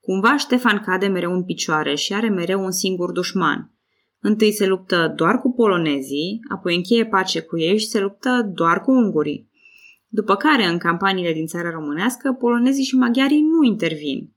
Cumva 0.00 0.36
Ștefan 0.36 0.82
cade 0.84 1.06
mereu 1.06 1.32
în 1.32 1.44
picioare 1.44 1.94
și 1.94 2.14
are 2.14 2.28
mereu 2.28 2.64
un 2.64 2.70
singur 2.70 3.12
dușman– 3.12 3.72
Întâi 4.20 4.52
se 4.52 4.66
luptă 4.66 5.12
doar 5.16 5.40
cu 5.40 5.52
polonezii, 5.52 6.40
apoi 6.48 6.76
încheie 6.76 7.06
pace 7.06 7.40
cu 7.40 7.58
ei 7.58 7.78
și 7.78 7.86
se 7.86 8.00
luptă 8.00 8.50
doar 8.54 8.80
cu 8.80 8.90
ungurii. 8.90 9.50
După 10.08 10.36
care, 10.36 10.64
în 10.64 10.78
campaniile 10.78 11.32
din 11.32 11.46
țara 11.46 11.70
românească, 11.70 12.32
polonezii 12.32 12.84
și 12.84 12.96
maghiarii 12.96 13.42
nu 13.42 13.62
intervin. 13.62 14.32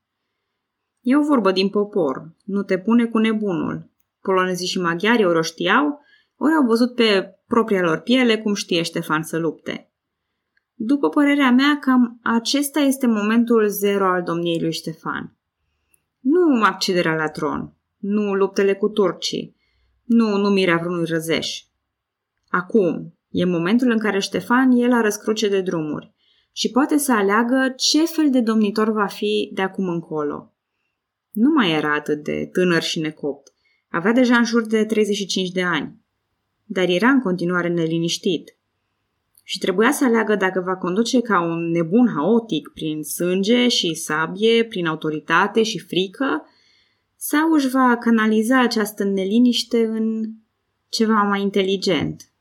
E 1.01 1.15
o 1.15 1.21
vorbă 1.21 1.51
din 1.51 1.69
popor, 1.69 2.35
nu 2.43 2.63
te 2.63 2.77
pune 2.77 3.05
cu 3.05 3.17
nebunul. 3.17 3.89
Polonezii 4.21 4.67
și 4.67 4.79
maghiarii 4.79 5.25
ori 5.25 5.37
o 5.37 5.41
știau, 5.41 6.01
ori 6.35 6.53
au 6.53 6.65
văzut 6.65 6.95
pe 6.95 7.35
propria 7.47 7.81
lor 7.81 7.99
piele, 7.99 8.37
cum 8.37 8.53
știe 8.53 8.81
Ștefan 8.81 9.23
să 9.23 9.37
lupte. 9.37 9.91
După 10.73 11.09
părerea 11.09 11.51
mea, 11.51 11.77
cam 11.79 12.19
acesta 12.23 12.79
este 12.79 13.07
momentul 13.07 13.67
zero 13.67 14.05
al 14.05 14.23
domniei 14.23 14.61
lui 14.61 14.73
Ștefan. 14.73 15.35
Nu 16.19 16.63
accederea 16.63 17.15
la 17.15 17.27
tron, 17.27 17.73
nu 17.97 18.33
luptele 18.33 18.75
cu 18.75 18.89
turcii, 18.89 19.55
nu 20.11 20.37
numirea 20.37 20.77
vreunui 20.77 21.05
răzeș. 21.05 21.63
Acum, 22.49 23.17
e 23.29 23.45
momentul 23.45 23.91
în 23.91 23.97
care 23.97 24.19
Ștefan 24.19 24.71
e 24.71 24.87
la 24.87 25.01
răscruce 25.01 25.49
de 25.49 25.61
drumuri 25.61 26.13
și 26.51 26.71
poate 26.71 26.97
să 26.97 27.13
aleagă 27.13 27.73
ce 27.77 28.05
fel 28.05 28.29
de 28.29 28.41
domnitor 28.41 28.91
va 28.91 29.05
fi 29.05 29.51
de 29.53 29.61
acum 29.61 29.87
încolo. 29.87 30.53
Nu 31.31 31.49
mai 31.49 31.71
era 31.71 31.93
atât 31.93 32.23
de 32.23 32.49
tânăr 32.51 32.81
și 32.81 32.99
necopt. 32.99 33.53
Avea 33.89 34.11
deja 34.11 34.37
în 34.37 34.45
jur 34.45 34.65
de 34.65 34.85
35 34.85 35.49
de 35.49 35.63
ani. 35.63 35.99
Dar 36.65 36.89
era 36.89 37.09
în 37.09 37.21
continuare 37.21 37.67
neliniștit. 37.67 38.55
Și 39.43 39.57
trebuia 39.57 39.91
să 39.91 40.05
aleagă 40.05 40.35
dacă 40.35 40.61
va 40.65 40.75
conduce 40.75 41.21
ca 41.21 41.41
un 41.41 41.69
nebun 41.69 42.07
haotic 42.15 42.71
prin 42.73 43.03
sânge 43.03 43.67
și 43.67 43.93
sabie, 43.93 44.65
prin 44.65 44.85
autoritate 44.85 45.63
și 45.63 45.79
frică, 45.79 46.45
sau 47.23 47.51
își 47.51 47.69
va 47.69 47.97
canaliza 47.97 48.61
această 48.61 49.03
neliniște 49.03 49.85
în 49.85 50.29
ceva 50.89 51.21
mai 51.21 51.41
inteligent. 51.41 52.31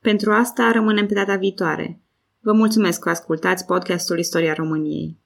Pentru 0.00 0.32
asta 0.32 0.70
rămânem 0.72 1.06
pe 1.06 1.14
data 1.14 1.36
viitoare. 1.36 2.00
Vă 2.40 2.52
mulțumesc 2.52 3.00
că 3.00 3.08
ascultați 3.08 3.66
podcastul 3.66 4.18
Istoria 4.18 4.52
României. 4.52 5.18